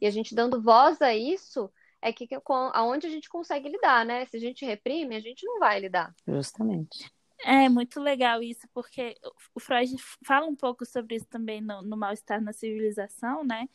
E 0.00 0.08
a 0.08 0.10
gente 0.10 0.34
dando 0.34 0.60
voz 0.60 1.00
a 1.00 1.14
isso 1.14 1.70
é 2.00 2.12
que 2.12 2.28
aonde 2.74 3.06
a 3.06 3.10
gente 3.10 3.28
consegue 3.28 3.68
lidar, 3.68 4.04
né? 4.04 4.24
Se 4.26 4.36
a 4.36 4.40
gente 4.40 4.64
reprime, 4.64 5.16
a 5.16 5.20
gente 5.20 5.44
não 5.44 5.58
vai 5.58 5.80
lidar. 5.80 6.14
Justamente. 6.26 7.10
É 7.44 7.68
muito 7.68 8.00
legal 8.00 8.42
isso, 8.42 8.66
porque 8.74 9.16
o 9.54 9.60
Freud 9.60 9.94
fala 10.24 10.46
um 10.46 10.56
pouco 10.56 10.84
sobre 10.84 11.16
isso 11.16 11.26
também 11.26 11.60
no, 11.60 11.82
no 11.82 11.96
Mal-Estar 11.96 12.40
na 12.40 12.52
Civilização, 12.52 13.44
né? 13.44 13.68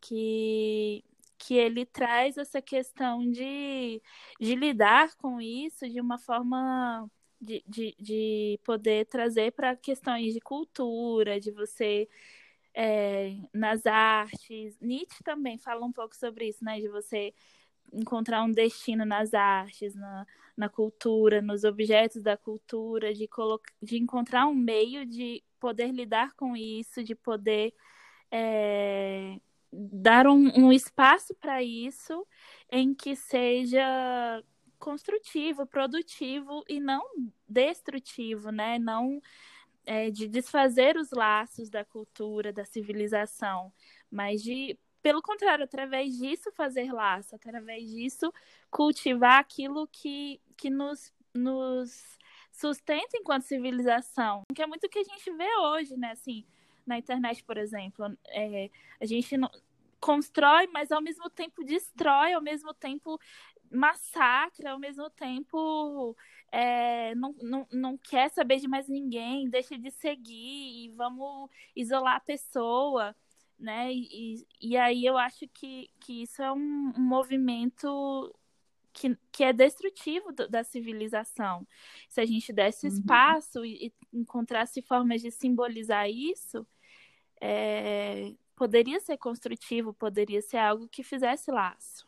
Que, 0.00 1.02
que 1.38 1.54
ele 1.54 1.86
traz 1.86 2.36
essa 2.36 2.60
questão 2.60 3.28
de, 3.30 4.02
de 4.38 4.54
lidar 4.54 5.16
com 5.16 5.40
isso 5.40 5.88
de 5.88 6.00
uma 6.00 6.18
forma 6.18 7.10
de, 7.40 7.64
de, 7.66 7.96
de 7.98 8.60
poder 8.64 9.06
trazer 9.06 9.52
para 9.52 9.74
questões 9.76 10.34
de 10.34 10.40
cultura, 10.40 11.40
de 11.40 11.50
você 11.50 12.08
é, 12.74 13.36
nas 13.52 13.86
artes. 13.86 14.78
Nietzsche 14.80 15.22
também 15.24 15.58
fala 15.58 15.84
um 15.84 15.92
pouco 15.92 16.14
sobre 16.14 16.48
isso, 16.48 16.64
né? 16.64 16.78
De 16.80 16.88
você 16.88 17.32
encontrar 17.92 18.42
um 18.42 18.50
destino 18.50 19.04
nas 19.04 19.34
artes, 19.34 19.94
na, 19.94 20.26
na 20.56 20.68
cultura, 20.68 21.40
nos 21.40 21.64
objetos 21.64 22.22
da 22.22 22.36
cultura, 22.36 23.12
de, 23.14 23.28
de 23.82 23.98
encontrar 23.98 24.46
um 24.46 24.54
meio 24.54 25.06
de 25.06 25.42
poder 25.60 25.90
lidar 25.92 26.34
com 26.34 26.56
isso, 26.56 27.02
de 27.02 27.14
poder 27.14 27.74
é, 28.30 29.38
dar 29.72 30.26
um, 30.26 30.50
um 30.56 30.72
espaço 30.72 31.34
para 31.34 31.62
isso 31.62 32.26
em 32.70 32.94
que 32.94 33.16
seja 33.16 34.42
construtivo, 34.78 35.66
produtivo 35.66 36.64
e 36.68 36.80
não 36.80 37.02
destrutivo, 37.48 38.50
né? 38.50 38.78
Não 38.78 39.20
é, 39.84 40.10
de 40.10 40.28
desfazer 40.28 40.96
os 40.96 41.10
laços 41.10 41.70
da 41.70 41.84
cultura, 41.84 42.52
da 42.52 42.64
civilização, 42.64 43.72
mas 44.10 44.42
de, 44.42 44.78
pelo 45.02 45.22
contrário, 45.22 45.64
através 45.64 46.16
disso 46.16 46.50
fazer 46.52 46.92
laço, 46.92 47.34
através 47.34 47.88
disso 47.88 48.32
cultivar 48.70 49.38
aquilo 49.38 49.86
que, 49.86 50.40
que 50.56 50.70
nos, 50.70 51.12
nos 51.34 52.18
sustenta 52.52 53.16
enquanto 53.16 53.42
civilização, 53.42 54.42
que 54.54 54.62
é 54.62 54.66
muito 54.66 54.86
o 54.86 54.88
que 54.88 54.98
a 54.98 55.04
gente 55.04 55.30
vê 55.32 55.56
hoje, 55.56 55.96
né? 55.96 56.12
Assim, 56.12 56.44
na 56.86 56.98
internet, 56.98 57.44
por 57.44 57.56
exemplo, 57.56 58.06
é, 58.28 58.70
a 59.00 59.06
gente 59.06 59.36
não, 59.36 59.50
constrói, 60.00 60.66
mas 60.68 60.90
ao 60.90 61.02
mesmo 61.02 61.28
tempo 61.30 61.64
destrói, 61.64 62.32
ao 62.32 62.42
mesmo 62.42 62.72
tempo 62.74 63.18
massacra, 63.70 64.72
ao 64.72 64.78
mesmo 64.78 65.10
tempo 65.10 66.16
é, 66.50 67.14
não, 67.14 67.34
não, 67.42 67.66
não 67.70 67.98
quer 67.98 68.30
saber 68.30 68.58
de 68.58 68.68
mais 68.68 68.88
ninguém, 68.88 69.48
deixa 69.50 69.78
de 69.78 69.90
seguir 69.90 70.84
e 70.84 70.90
vamos 70.96 71.50
isolar 71.76 72.16
a 72.16 72.20
pessoa, 72.20 73.14
né? 73.58 73.92
E, 73.92 74.46
e 74.60 74.76
aí 74.76 75.04
eu 75.04 75.18
acho 75.18 75.48
que, 75.48 75.90
que 76.00 76.22
isso 76.22 76.42
é 76.42 76.52
um, 76.52 76.92
um 76.96 77.00
movimento 77.00 78.34
que, 78.92 79.16
que 79.32 79.44
é 79.44 79.52
destrutivo 79.52 80.32
do, 80.32 80.48
da 80.48 80.64
civilização. 80.64 81.66
Se 82.08 82.20
a 82.20 82.26
gente 82.26 82.52
desse 82.52 82.86
uhum. 82.86 82.92
espaço 82.92 83.64
e, 83.64 83.86
e, 83.86 83.92
encontrasse 84.12 84.82
formas 84.82 85.22
de 85.22 85.30
simbolizar 85.30 86.08
isso, 86.08 86.66
é, 87.40 88.32
poderia 88.56 89.00
ser 89.00 89.16
construtivo, 89.16 89.94
poderia 89.94 90.42
ser 90.42 90.58
algo 90.58 90.88
que 90.88 91.02
fizesse 91.02 91.50
laço. 91.50 92.06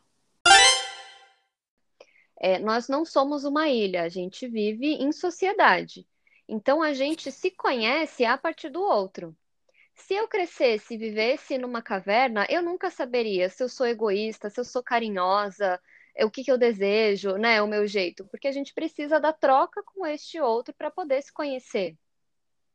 É, 2.43 2.59
nós 2.59 2.89
não 2.89 3.05
somos 3.05 3.45
uma 3.45 3.69
ilha, 3.69 4.03
a 4.03 4.09
gente 4.09 4.49
vive 4.49 4.95
em 4.95 5.13
sociedade. 5.13 6.07
Então 6.49 6.83
a 6.83 6.93
gente 6.95 7.31
se 7.31 7.51
conhece 7.51 8.25
a 8.25 8.37
partir 8.37 8.71
do 8.71 8.81
outro. 8.81 9.37
Se 10.07 10.15
eu 10.15 10.27
crescesse 10.27 10.95
e 10.95 10.99
vivesse 10.99 11.59
numa 11.59 11.83
caverna, 11.83 12.47
eu 12.49 12.63
nunca 12.63 12.91
saberia 12.91 13.49
se 13.49 13.63
eu 13.63 13.69
sou 13.69 13.87
egoísta, 13.87 14.51
se 14.51 14.59
eu 14.59 14.65
sou 14.65 14.83
carinhosa, 14.83 15.81
o 16.19 16.31
que, 16.31 16.43
que 16.43 16.51
eu 16.51 16.59
desejo, 16.59 17.37
né, 17.37 17.63
o 17.63 17.67
meu 17.67 17.87
jeito, 17.87 18.27
porque 18.27 18.49
a 18.49 18.53
gente 18.53 18.75
precisa 18.75 19.21
da 19.21 19.33
troca 19.33 19.83
com 19.83 20.07
este 20.07 20.41
outro 20.41 20.75
para 20.75 20.91
poder 20.91 21.23
se 21.23 21.33
conhecer. 21.33 21.97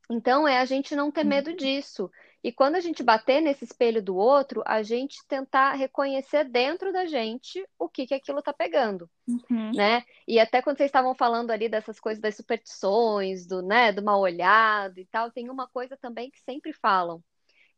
Então 0.10 0.48
é 0.48 0.60
a 0.60 0.66
gente 0.66 0.96
não 0.96 1.12
ter 1.12 1.24
medo 1.24 1.50
uhum. 1.50 1.56
disso 1.56 2.10
e 2.45 2.51
quando 2.51 2.75
a 2.75 2.79
gente 2.79 3.01
bater 3.01 3.41
nesse 3.41 3.63
espelho 3.63 4.03
do 4.03 4.15
outro, 4.15 4.62
a 4.67 4.84
gente 4.84 5.17
tentar 5.27 5.71
reconhecer 5.71 6.43
dentro 6.43 6.93
da 6.93 7.08
gente 7.08 7.67
o 7.79 7.89
que 7.89 8.05
que 8.05 8.13
aquilo 8.13 8.39
tá 8.39 8.53
pegando, 8.53 9.10
uhum. 9.27 9.71
né? 9.73 10.03
E 10.27 10.39
até 10.39 10.62
quando 10.62 10.77
vocês 10.77 10.89
estavam 10.89 11.15
falando 11.15 11.49
ali 11.49 11.67
dessas 11.67 11.99
coisas 11.99 12.21
das 12.21 12.36
superstições, 12.36 13.47
do, 13.47 13.63
né, 13.63 13.91
do 13.91 14.03
mal 14.03 14.21
olhado 14.21 14.99
e 14.99 15.05
tal, 15.08 15.31
tem 15.31 15.49
uma 15.49 15.67
coisa 15.67 15.97
também 15.97 16.29
que 16.29 16.39
sempre 16.41 16.71
falam, 16.71 17.19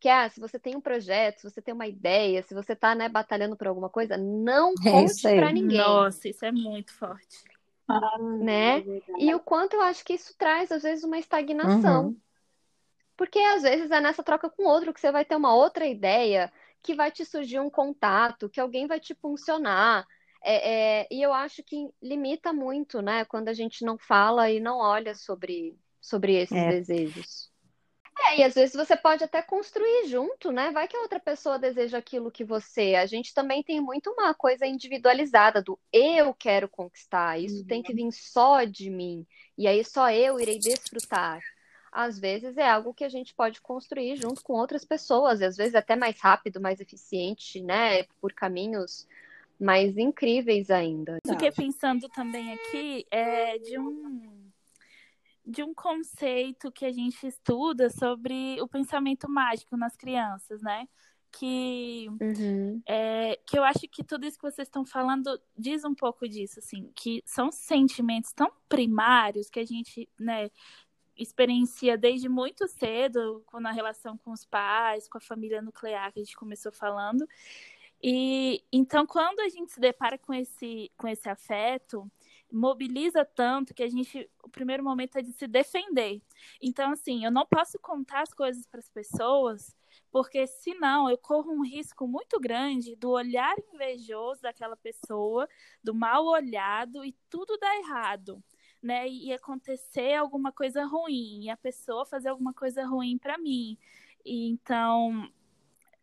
que 0.02 0.10
é, 0.10 0.26
ah, 0.26 0.30
se 0.30 0.42
você 0.42 0.60
tem 0.60 0.76
um 0.76 0.82
projeto, 0.82 1.38
se 1.38 1.50
você 1.50 1.62
tem 1.62 1.74
uma 1.74 1.88
ideia, 1.88 2.44
se 2.44 2.54
você 2.54 2.76
tá, 2.76 2.94
né, 2.94 3.08
batalhando 3.08 3.56
por 3.56 3.68
alguma 3.68 3.90
coisa, 3.90 4.18
não 4.18 4.74
é 4.86 4.92
conte 4.92 5.28
é 5.28 5.36
para 5.38 5.54
ninguém. 5.54 5.78
Nossa, 5.78 6.28
isso 6.28 6.44
é 6.44 6.52
muito 6.52 6.94
forte. 6.94 7.38
Ah, 7.88 8.18
né? 8.20 8.80
É 8.80 9.02
e 9.18 9.34
o 9.34 9.40
quanto 9.40 9.78
eu 9.78 9.82
acho 9.82 10.04
que 10.04 10.16
isso 10.16 10.36
traz, 10.38 10.74
às 10.74 10.84
vezes, 10.84 11.06
uma 11.06 11.18
estagnação. 11.18 12.08
Uhum. 12.08 12.18
Porque 13.18 13.40
às 13.40 13.64
vezes 13.64 13.90
é 13.90 14.00
nessa 14.00 14.24
troca 14.24 14.48
com 14.48 14.64
outro 14.64 14.94
que 14.94 15.02
você 15.02 15.12
vai 15.12 15.26
ter 15.26 15.36
uma 15.36 15.56
outra 15.56 15.88
ideia, 15.88 16.54
que 16.84 16.94
vai 16.94 17.12
te 17.12 17.26
surgir 17.26 17.60
um 17.60 17.70
contato, 17.70 18.48
que 18.48 18.62
alguém 18.62 18.86
vai 18.86 19.00
te 19.00 19.16
funcionar. 19.16 20.06
É, 20.44 21.02
é, 21.02 21.08
e 21.12 21.22
eu 21.22 21.34
acho 21.34 21.64
que 21.64 21.90
limita 22.02 22.54
muito, 22.54 23.02
né? 23.02 23.26
Quando 23.26 23.50
a 23.50 23.54
gente 23.54 23.84
não 23.84 23.98
fala 23.98 24.52
e 24.52 24.60
não 24.60 24.78
olha 24.78 25.16
sobre, 25.16 25.76
sobre 26.00 26.36
esses 26.36 26.56
é. 26.56 26.70
desejos. 26.70 27.52
É, 28.30 28.40
e 28.40 28.44
às 28.44 28.54
vezes 28.56 28.76
você 28.76 28.96
pode 28.96 29.24
até 29.24 29.42
construir 29.42 30.08
junto, 30.08 30.52
né? 30.52 30.72
Vai 30.72 30.88
que 30.88 30.96
a 30.96 31.02
outra 31.02 31.20
pessoa 31.20 31.58
deseja 31.58 31.98
aquilo 31.98 32.32
que 32.32 32.44
você. 32.44 32.96
A 32.96 33.06
gente 33.06 33.34
também 33.34 33.64
tem 33.64 33.82
muito 33.82 34.12
uma 34.12 34.34
coisa 34.34 34.66
individualizada 34.66 35.62
do 35.62 35.80
eu 35.92 36.34
quero 36.34 36.70
conquistar, 36.70 37.40
isso 37.40 37.62
uhum. 37.62 37.68
tem 37.68 37.82
que 37.82 37.94
vir 37.94 38.12
só 38.12 38.64
de 38.64 38.90
mim, 38.90 39.26
e 39.58 39.68
aí 39.68 39.84
só 39.84 40.12
eu 40.12 40.40
irei 40.40 40.58
desfrutar 40.58 41.40
às 41.92 42.20
vezes 42.20 42.58
é 42.58 42.70
algo 42.70 42.94
que 42.94 43.04
a 43.04 43.10
gente 43.10 43.34
pode 43.34 43.62
construir 43.62 44.16
junto 44.18 44.44
com 44.44 44.54
outras 44.54 44.86
pessoas, 44.86 45.42
e 45.42 45.46
às 45.46 45.58
vezes 45.58 45.76
até 45.76 45.96
mais 45.96 46.20
rápido, 46.20 46.62
mais 46.62 46.80
eficiente, 46.80 47.62
né? 47.62 48.04
Por 48.22 48.34
caminhos 48.34 49.08
mais 49.60 49.98
incríveis 49.98 50.70
ainda. 50.70 51.20
Fiquei 51.28 51.52
pensando 51.52 52.08
também 52.10 52.54
aqui 52.54 53.06
é, 53.10 53.58
de 53.58 53.80
um 53.80 54.48
de 55.48 55.64
um 55.64 55.74
conceito 55.74 56.70
que 56.70 56.86
a 56.86 56.92
gente 56.92 57.26
estuda 57.26 57.90
sobre 57.90 58.62
o 58.62 58.68
pensamento 58.68 59.30
mágico 59.30 59.78
nas 59.78 59.96
crianças, 59.96 60.62
né? 60.62 60.86
Que, 61.32 62.08
uhum. 62.22 62.82
é, 62.86 63.40
que 63.46 63.58
eu 63.58 63.64
acho 63.64 63.88
que 63.90 64.04
tudo 64.04 64.26
isso 64.26 64.38
que 64.38 64.50
vocês 64.50 64.68
estão 64.68 64.86
falando 64.86 65.40
diz 65.58 65.86
um 65.86 65.94
pouco 65.96 66.28
disso, 66.28 66.60
assim, 66.60 66.92
que 66.94 67.22
são 67.26 67.50
sentimentos 67.52 68.34
tão 68.34 68.52
primários 68.68 69.50
que 69.50 69.60
a 69.60 69.66
gente, 69.66 70.10
né, 70.20 70.50
experiencia 71.18 71.98
desde 71.98 72.30
muito 72.30 72.68
cedo, 72.68 73.44
na 73.54 73.72
relação 73.72 74.18
com 74.18 74.32
os 74.32 74.46
pais, 74.46 75.08
com 75.08 75.18
a 75.18 75.22
família 75.22 75.62
nuclear 75.62 76.12
que 76.12 76.20
a 76.20 76.24
gente 76.24 76.36
começou 76.36 76.72
falando. 76.72 77.28
E 78.02 78.64
então, 78.72 79.06
quando 79.08 79.40
a 79.40 79.50
gente 79.50 79.72
se 79.72 79.80
depara 79.80 80.18
com 80.18 80.34
esse, 80.34 80.92
com 80.96 81.08
esse 81.08 81.28
afeto, 81.28 82.10
mobiliza 82.52 83.26
tanto 83.26 83.74
que 83.74 83.84
a 83.84 83.90
gente, 83.90 84.30
o 84.44 84.50
primeiro 84.50 84.84
momento 84.84 85.18
é 85.18 85.22
de 85.22 85.32
se 85.34 85.48
defender. 85.48 86.22
Então, 86.62 86.92
assim, 86.92 87.26
eu 87.26 87.32
não 87.32 87.46
posso 87.46 87.80
contar 87.80 88.22
as 88.22 88.34
coisas 88.34 88.66
para 88.68 88.80
as 88.80 88.90
pessoas, 88.90 89.76
porque 90.12 90.46
senão 90.46 91.10
eu 91.10 91.18
corro 91.18 91.52
um 91.52 91.66
risco 91.66 92.08
muito 92.08 92.40
grande 92.40 92.96
do 92.96 93.10
olhar 93.10 93.56
invejoso 93.74 94.42
daquela 94.42 94.78
pessoa, 94.78 95.48
do 95.84 95.94
mal 95.94 96.26
olhado 96.26 97.04
e 97.04 97.14
tudo 97.30 97.58
dar 97.58 97.76
errado 97.78 98.44
né, 98.82 99.08
e 99.08 99.34
acontecer 99.34 100.14
alguma 100.14 100.52
coisa 100.52 100.86
ruim, 100.86 101.44
e 101.44 101.50
a 101.50 101.58
pessoa 101.58 102.06
fazer 102.06 102.30
alguma 102.30 102.54
coisa 102.54 102.86
ruim 102.86 103.18
para 103.18 103.38
mim. 103.38 103.78
E, 104.26 104.50
então, 104.50 105.28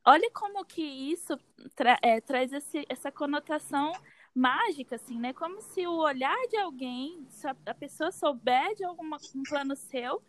olha 0.05 0.31
como 0.33 0.65
que 0.65 0.83
isso 0.83 1.39
tra 1.75 1.99
é, 2.03 2.21
traz 2.21 2.53
esse, 2.53 2.85
essa 2.89 3.11
conotação 3.13 3.93
mágica, 4.35 4.97
assim, 4.97 5.19
né? 5.19 5.33
Como 5.33 5.61
se 5.61 5.87
o 5.87 5.97
olhar 5.99 6.37
de 6.49 6.57
alguém, 6.57 7.25
se 7.31 7.47
a, 7.47 7.57
a 7.67 7.75
pessoa 7.75 8.11
souber 8.11 8.75
de 8.75 8.85
algum 8.85 9.07
um 9.15 9.43
plano 9.49 9.77
seu, 9.77 10.23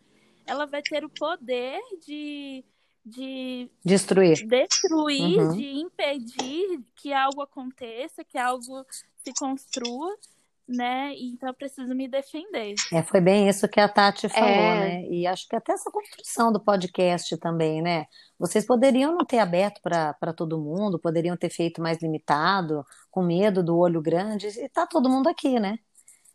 ela 0.46 0.66
vai 0.66 0.82
ter 0.82 1.04
o 1.04 1.10
poder 1.10 1.82
de 2.06 2.64
de 3.06 3.70
destruir, 3.84 4.48
destruir 4.48 5.40
uhum. 5.40 5.52
de 5.56 5.64
impedir 5.64 6.84
que 6.96 7.14
algo 7.14 7.40
aconteça, 7.40 8.24
que 8.24 8.36
algo 8.36 8.84
se 9.24 9.32
construa 9.38 10.18
né? 10.68 11.14
Então 11.18 11.50
eu 11.50 11.54
preciso 11.54 11.94
me 11.94 12.08
defender. 12.08 12.76
É, 12.92 13.04
foi 13.04 13.22
bem 13.22 13.48
isso 13.48 13.68
que 13.68 13.80
a 13.80 13.88
Tati 13.88 14.28
falou, 14.28 14.50
é... 14.50 14.80
né? 14.80 15.08
E 15.10 15.28
acho 15.28 15.48
que 15.48 15.56
até 15.56 15.74
essa 15.74 15.92
construção 15.92 16.52
do 16.52 16.60
podcast 16.60 17.38
também, 17.38 17.82
né? 17.82 18.06
Vocês 18.38 18.66
poderiam 18.66 19.14
não 19.16 19.26
ter 19.26 19.40
aberto 19.40 19.82
para 19.82 20.34
todo 20.34 20.60
mundo, 20.60 21.00
poderiam 21.00 21.38
ter 21.38 21.50
feito 21.50 21.82
mais 21.82 22.02
limitado, 22.02 22.84
com 23.12 23.24
medo 23.24 23.64
do 23.64 23.78
olho 23.78 24.02
grande, 24.02 24.48
e 24.48 24.70
tá 24.70 24.86
todo 24.86 25.10
mundo 25.10 25.28
aqui, 25.28 25.60
né? 25.60 25.78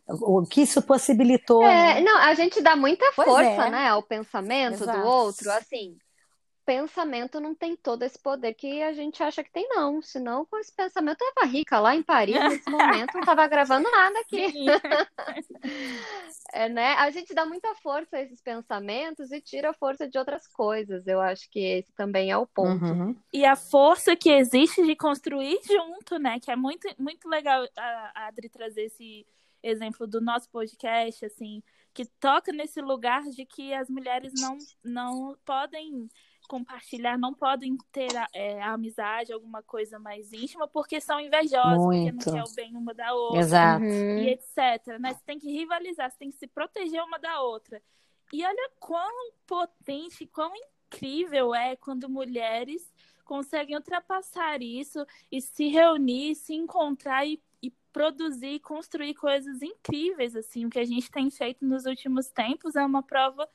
O 0.07 0.43
que 0.45 0.61
isso 0.61 0.81
possibilitou. 0.81 1.63
É, 1.63 1.95
né? 1.95 2.01
não, 2.01 2.17
a 2.17 2.33
gente 2.33 2.61
dá 2.61 2.75
muita 2.75 3.11
pois 3.15 3.27
força, 3.27 3.67
é. 3.67 3.69
né, 3.69 3.87
ao 3.87 4.01
pensamento 4.01 4.83
Exato. 4.83 4.99
do 4.99 5.05
outro, 5.05 5.51
assim 5.51 5.97
pensamento 6.65 7.39
não 7.39 7.53
tem 7.53 7.75
todo 7.75 8.03
esse 8.03 8.17
poder 8.17 8.53
que 8.53 8.81
a 8.81 8.93
gente 8.93 9.21
acha 9.21 9.43
que 9.43 9.51
tem, 9.51 9.67
não. 9.69 10.01
Senão, 10.01 10.45
com 10.45 10.57
esse 10.57 10.73
pensamento, 10.73 11.21
eu 11.21 11.29
estava 11.29 11.47
rica 11.47 11.79
lá 11.79 11.95
em 11.95 12.03
Paris 12.03 12.35
nesse 12.35 12.69
momento, 12.69 13.13
não 13.13 13.21
estava 13.21 13.47
gravando 13.47 13.89
nada 13.91 14.19
aqui. 14.19 14.45
é, 16.53 16.69
né? 16.69 16.93
A 16.93 17.09
gente 17.09 17.33
dá 17.33 17.45
muita 17.45 17.73
força 17.75 18.17
a 18.17 18.21
esses 18.21 18.41
pensamentos 18.41 19.31
e 19.31 19.41
tira 19.41 19.71
a 19.71 19.73
força 19.73 20.07
de 20.07 20.17
outras 20.17 20.47
coisas. 20.47 21.05
Eu 21.07 21.21
acho 21.21 21.49
que 21.49 21.59
esse 21.59 21.91
também 21.93 22.31
é 22.31 22.37
o 22.37 22.47
ponto. 22.47 22.85
Uhum. 22.85 23.15
E 23.33 23.45
a 23.45 23.55
força 23.55 24.15
que 24.15 24.29
existe 24.29 24.85
de 24.85 24.95
construir 24.95 25.59
junto, 25.65 26.17
né? 26.17 26.39
Que 26.39 26.51
é 26.51 26.55
muito, 26.55 26.87
muito 26.97 27.27
legal 27.27 27.65
a 27.75 28.27
Adri 28.27 28.49
trazer 28.49 28.83
esse 28.83 29.25
exemplo 29.63 30.07
do 30.07 30.19
nosso 30.19 30.49
podcast, 30.49 31.25
assim, 31.25 31.61
que 31.93 32.05
toca 32.05 32.51
nesse 32.51 32.81
lugar 32.81 33.23
de 33.23 33.45
que 33.45 33.73
as 33.73 33.89
mulheres 33.89 34.33
não, 34.39 34.57
não 34.83 35.37
podem 35.45 36.09
compartilhar, 36.51 37.17
não 37.17 37.33
podem 37.33 37.77
ter 37.93 38.09
é, 38.33 38.61
a 38.61 38.73
amizade, 38.73 39.31
alguma 39.31 39.63
coisa 39.63 39.97
mais 39.97 40.33
íntima, 40.33 40.67
porque 40.67 40.99
são 40.99 41.17
invejosas, 41.17 41.77
Muito. 41.77 42.13
porque 42.17 42.29
não 42.29 42.43
quer 42.43 42.51
o 42.51 42.53
bem 42.53 42.75
uma 42.75 42.93
da 42.93 43.13
outra. 43.13 43.39
Exato. 43.39 43.85
E 43.85 44.29
etc. 44.31 44.99
Né? 44.99 45.13
Você 45.13 45.21
tem 45.25 45.39
que 45.39 45.49
rivalizar, 45.49 46.11
você 46.11 46.17
tem 46.17 46.29
que 46.29 46.35
se 46.35 46.47
proteger 46.47 47.01
uma 47.01 47.17
da 47.17 47.41
outra. 47.41 47.81
E 48.33 48.45
olha 48.45 48.69
quão 48.81 49.31
potente, 49.47 50.27
quão 50.27 50.51
incrível 50.87 51.55
é 51.55 51.77
quando 51.77 52.09
mulheres 52.09 52.93
conseguem 53.23 53.77
ultrapassar 53.77 54.61
isso 54.61 55.05
e 55.31 55.39
se 55.39 55.69
reunir, 55.69 56.35
se 56.35 56.53
encontrar 56.53 57.25
e, 57.25 57.41
e 57.63 57.71
produzir, 57.93 58.59
construir 58.59 59.13
coisas 59.13 59.61
incríveis. 59.61 60.35
Assim, 60.35 60.65
o 60.65 60.69
que 60.69 60.79
a 60.79 60.85
gente 60.85 61.09
tem 61.09 61.29
feito 61.29 61.63
nos 61.63 61.85
últimos 61.85 62.27
tempos 62.27 62.75
é 62.75 62.85
uma 62.85 63.01
prova 63.01 63.47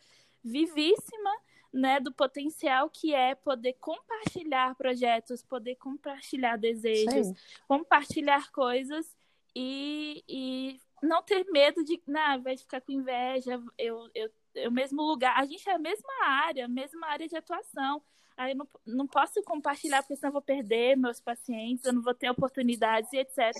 vivíssima 0.42 1.45
né, 1.77 2.01
do 2.01 2.11
potencial 2.11 2.89
que 2.89 3.15
é 3.15 3.35
poder 3.35 3.75
compartilhar 3.75 4.75
projetos, 4.75 5.43
poder 5.43 5.77
compartilhar 5.77 6.57
desejos, 6.57 7.29
Sim. 7.29 7.35
compartilhar 7.69 8.51
coisas 8.51 9.15
e, 9.55 10.25
e 10.27 10.81
não 11.03 11.23
ter 11.23 11.45
medo 11.51 11.85
de, 11.85 12.01
não, 12.07 12.43
vai 12.43 12.57
ficar 12.57 12.81
com 12.81 12.93
inveja, 12.93 13.62
eu, 13.79 14.11
eu, 14.15 14.31
eu 14.55 14.71
mesmo 14.71 15.03
lugar, 15.03 15.39
a 15.39 15.45
gente 15.45 15.69
é 15.69 15.75
a 15.75 15.79
mesma 15.79 16.12
área, 16.25 16.65
a 16.65 16.69
mesma 16.69 17.07
área 17.07 17.29
de 17.29 17.37
atuação. 17.37 18.03
Aí 18.37 18.53
eu 18.53 18.57
não, 18.57 18.69
não 18.87 19.07
posso 19.07 19.43
compartilhar 19.43 20.03
porque 20.03 20.17
senão 20.17 20.29
eu 20.29 20.35
vou 20.35 20.43
perder 20.43 20.97
meus 20.97 21.21
pacientes, 21.21 21.85
eu 21.85 21.93
não 21.93 22.03
vou 22.03 22.15
ter 22.15 22.31
oportunidades 22.31 23.11
e 23.12 23.19
etc. 23.19 23.53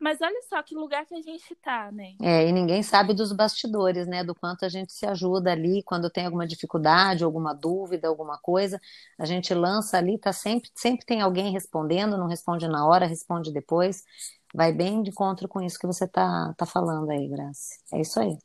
Mas 0.00 0.18
olha 0.22 0.40
só 0.48 0.62
que 0.62 0.74
lugar 0.74 1.04
que 1.04 1.14
a 1.14 1.20
gente 1.20 1.54
tá, 1.56 1.92
né? 1.92 2.14
É, 2.22 2.48
e 2.48 2.52
ninguém 2.52 2.82
sabe 2.82 3.12
dos 3.12 3.32
bastidores, 3.32 4.06
né? 4.06 4.24
Do 4.24 4.34
quanto 4.34 4.64
a 4.64 4.68
gente 4.68 4.94
se 4.94 5.04
ajuda 5.04 5.52
ali 5.52 5.82
quando 5.82 6.08
tem 6.08 6.24
alguma 6.24 6.46
dificuldade, 6.46 7.22
alguma 7.22 7.54
dúvida, 7.54 8.08
alguma 8.08 8.38
coisa. 8.38 8.80
A 9.18 9.26
gente 9.26 9.52
lança 9.52 9.98
ali, 9.98 10.16
tá 10.16 10.32
sempre, 10.32 10.70
sempre 10.74 11.04
tem 11.04 11.20
alguém 11.20 11.52
respondendo, 11.52 12.16
não 12.16 12.26
responde 12.26 12.66
na 12.66 12.86
hora, 12.86 13.04
responde 13.04 13.52
depois. 13.52 14.02
Vai 14.54 14.72
bem 14.72 15.02
de 15.02 15.10
encontro 15.10 15.46
com 15.46 15.60
isso 15.60 15.78
que 15.78 15.86
você 15.86 16.08
tá, 16.08 16.54
tá 16.56 16.64
falando 16.64 17.10
aí, 17.10 17.28
Graça. 17.28 17.74
É 17.92 18.00
isso 18.00 18.18
aí. 18.18 18.38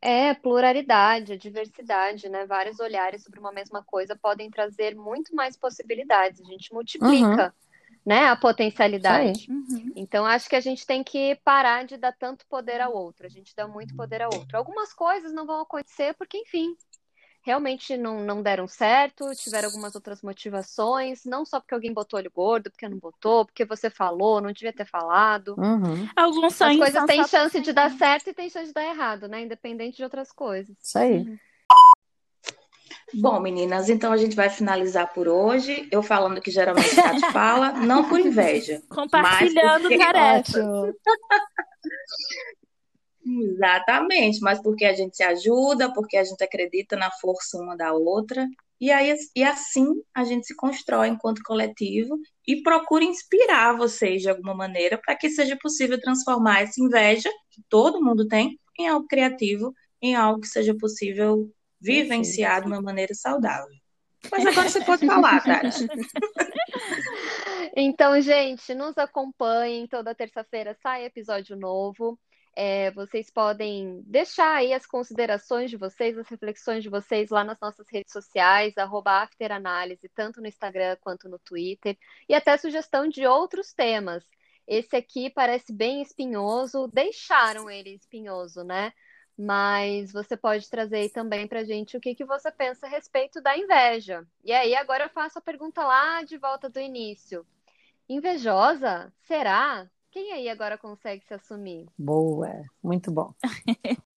É, 0.00 0.34
pluralidade, 0.34 1.36
diversidade, 1.36 2.28
né? 2.28 2.46
Vários 2.46 2.78
olhares 2.78 3.24
sobre 3.24 3.40
uma 3.40 3.50
mesma 3.50 3.82
coisa 3.82 4.14
podem 4.14 4.48
trazer 4.48 4.94
muito 4.94 5.34
mais 5.34 5.56
possibilidades. 5.56 6.40
A 6.40 6.44
gente 6.44 6.72
multiplica. 6.72 7.46
Uhum 7.46 7.63
né, 8.04 8.26
a 8.26 8.36
potencialidade. 8.36 9.46
Uhum. 9.50 9.92
Então, 9.96 10.26
acho 10.26 10.48
que 10.48 10.56
a 10.56 10.60
gente 10.60 10.86
tem 10.86 11.02
que 11.02 11.38
parar 11.44 11.84
de 11.84 11.96
dar 11.96 12.12
tanto 12.12 12.46
poder 12.46 12.80
ao 12.80 12.94
outro. 12.94 13.26
A 13.26 13.30
gente 13.30 13.54
dá 13.56 13.66
muito 13.66 13.94
poder 13.96 14.20
ao 14.22 14.34
outro. 14.34 14.58
Algumas 14.58 14.92
coisas 14.92 15.32
não 15.32 15.46
vão 15.46 15.62
acontecer 15.62 16.14
porque, 16.14 16.36
enfim, 16.38 16.76
realmente 17.44 17.96
não, 17.96 18.22
não 18.22 18.42
deram 18.42 18.66
certo, 18.66 19.30
tiveram 19.34 19.68
algumas 19.68 19.94
outras 19.94 20.22
motivações, 20.22 21.24
não 21.24 21.46
só 21.46 21.60
porque 21.60 21.74
alguém 21.74 21.92
botou 21.92 22.18
olho 22.18 22.30
gordo, 22.34 22.70
porque 22.70 22.88
não 22.88 22.98
botou, 22.98 23.46
porque 23.46 23.64
você 23.64 23.88
falou, 23.88 24.40
não 24.40 24.52
devia 24.52 24.72
ter 24.72 24.86
falado. 24.86 25.54
Uhum. 25.56 26.08
Alguns 26.14 26.60
As 26.60 26.76
coisas 26.76 27.04
têm 27.04 27.26
chance 27.26 27.60
de 27.60 27.72
dar 27.72 27.90
certo 27.92 28.28
e 28.28 28.34
têm 28.34 28.50
chance 28.50 28.68
de 28.68 28.74
dar 28.74 28.84
errado, 28.84 29.28
né? 29.28 29.42
Independente 29.42 29.96
de 29.96 30.04
outras 30.04 30.30
coisas. 30.30 30.76
Isso 30.82 30.98
aí. 30.98 31.18
Uhum. 31.18 31.38
Bom, 33.16 33.40
meninas, 33.40 33.88
então 33.88 34.12
a 34.12 34.16
gente 34.16 34.34
vai 34.34 34.50
finalizar 34.50 35.12
por 35.12 35.28
hoje. 35.28 35.88
Eu 35.90 36.02
falando 36.02 36.40
que 36.40 36.50
geralmente 36.50 36.98
a 36.98 37.02
Tati 37.02 37.32
fala, 37.32 37.72
não 37.72 38.08
por 38.08 38.18
inveja. 38.18 38.82
Compartilhando 38.88 39.82
porque... 39.82 39.98
tarefas. 39.98 40.54
Exatamente, 43.26 44.38
mas 44.40 44.60
porque 44.60 44.84
a 44.84 44.92
gente 44.92 45.16
se 45.16 45.22
ajuda, 45.22 45.90
porque 45.92 46.16
a 46.16 46.24
gente 46.24 46.44
acredita 46.44 46.94
na 46.94 47.10
força 47.10 47.58
uma 47.58 47.74
da 47.74 47.94
outra. 47.94 48.46
E, 48.78 48.90
aí, 48.90 49.14
e 49.34 49.42
assim 49.42 49.86
a 50.12 50.24
gente 50.24 50.46
se 50.46 50.54
constrói 50.54 51.08
enquanto 51.08 51.42
coletivo 51.42 52.18
e 52.46 52.62
procura 52.62 53.04
inspirar 53.04 53.76
vocês 53.76 54.20
de 54.20 54.28
alguma 54.28 54.54
maneira 54.54 55.00
para 55.02 55.16
que 55.16 55.30
seja 55.30 55.56
possível 55.56 55.98
transformar 55.98 56.62
essa 56.62 56.82
inveja 56.82 57.30
que 57.50 57.62
todo 57.68 58.04
mundo 58.04 58.28
tem 58.28 58.58
em 58.78 58.88
algo 58.88 59.06
criativo, 59.06 59.72
em 60.02 60.14
algo 60.14 60.40
que 60.40 60.48
seja 60.48 60.76
possível 60.76 61.50
vivenciar 61.84 62.62
de 62.62 62.66
uma 62.66 62.80
maneira 62.80 63.14
saudável. 63.14 63.76
Mas 64.30 64.46
agora 64.46 64.68
você 64.68 64.82
pode 64.82 65.06
falar, 65.06 65.42
Tati. 65.44 65.86
então, 67.76 68.18
gente, 68.22 68.74
nos 68.74 68.96
acompanhem. 68.96 69.86
Toda 69.86 70.14
terça-feira 70.14 70.74
sai 70.82 71.04
episódio 71.04 71.54
novo. 71.56 72.18
É, 72.56 72.90
vocês 72.92 73.30
podem 73.30 74.00
deixar 74.06 74.54
aí 74.54 74.72
as 74.72 74.86
considerações 74.86 75.70
de 75.70 75.76
vocês, 75.76 76.16
as 76.16 76.28
reflexões 76.28 76.84
de 76.84 76.88
vocês 76.88 77.28
lá 77.28 77.42
nas 77.42 77.58
nossas 77.60 77.86
redes 77.90 78.12
sociais, 78.12 78.74
afteranálise, 78.78 80.08
tanto 80.14 80.40
no 80.40 80.46
Instagram 80.46 80.96
quanto 81.00 81.28
no 81.28 81.38
Twitter, 81.40 81.98
e 82.28 82.34
até 82.34 82.56
sugestão 82.56 83.08
de 83.08 83.26
outros 83.26 83.72
temas. 83.72 84.24
Esse 84.68 84.94
aqui 84.94 85.30
parece 85.30 85.72
bem 85.72 86.00
espinhoso, 86.00 86.88
deixaram 86.92 87.68
ele 87.68 87.90
espinhoso, 87.90 88.62
né? 88.62 88.92
Mas 89.38 90.12
você 90.12 90.36
pode 90.36 90.68
trazer 90.70 90.96
aí 90.96 91.08
também 91.08 91.46
para 91.46 91.60
a 91.60 91.64
gente 91.64 91.96
o 91.96 92.00
que, 92.00 92.14
que 92.14 92.24
você 92.24 92.50
pensa 92.50 92.86
a 92.86 92.88
respeito 92.88 93.40
da 93.40 93.56
inveja. 93.56 94.24
E 94.44 94.52
aí, 94.52 94.74
agora 94.74 95.04
eu 95.04 95.10
faço 95.10 95.38
a 95.38 95.42
pergunta 95.42 95.84
lá 95.84 96.22
de 96.22 96.38
volta 96.38 96.68
do 96.68 96.80
início. 96.80 97.44
Invejosa? 98.08 99.12
Será? 99.22 99.86
Quem 100.10 100.32
aí 100.32 100.48
agora 100.48 100.78
consegue 100.78 101.24
se 101.24 101.34
assumir? 101.34 101.86
Boa, 101.98 102.50
muito 102.82 103.10
bom. 103.10 103.34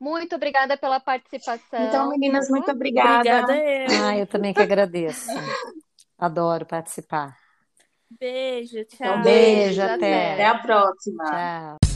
Muito 0.00 0.36
obrigada 0.36 0.76
pela 0.76 1.00
participação. 1.00 1.80
Então, 1.80 2.10
meninas, 2.10 2.50
muito 2.50 2.70
obrigada. 2.70 3.40
Obrigada 3.40 3.56
eu. 3.56 4.04
Ah, 4.04 4.18
eu 4.18 4.26
também 4.26 4.52
que 4.52 4.60
agradeço. 4.60 5.30
Adoro 6.18 6.66
participar. 6.66 7.34
Beijo, 8.10 8.84
tchau. 8.84 9.16
Um 9.16 9.22
beijo, 9.22 9.80
até. 9.80 10.32
Até 10.34 10.44
a 10.44 10.58
próxima. 10.58 11.24
Tchau. 11.24 11.93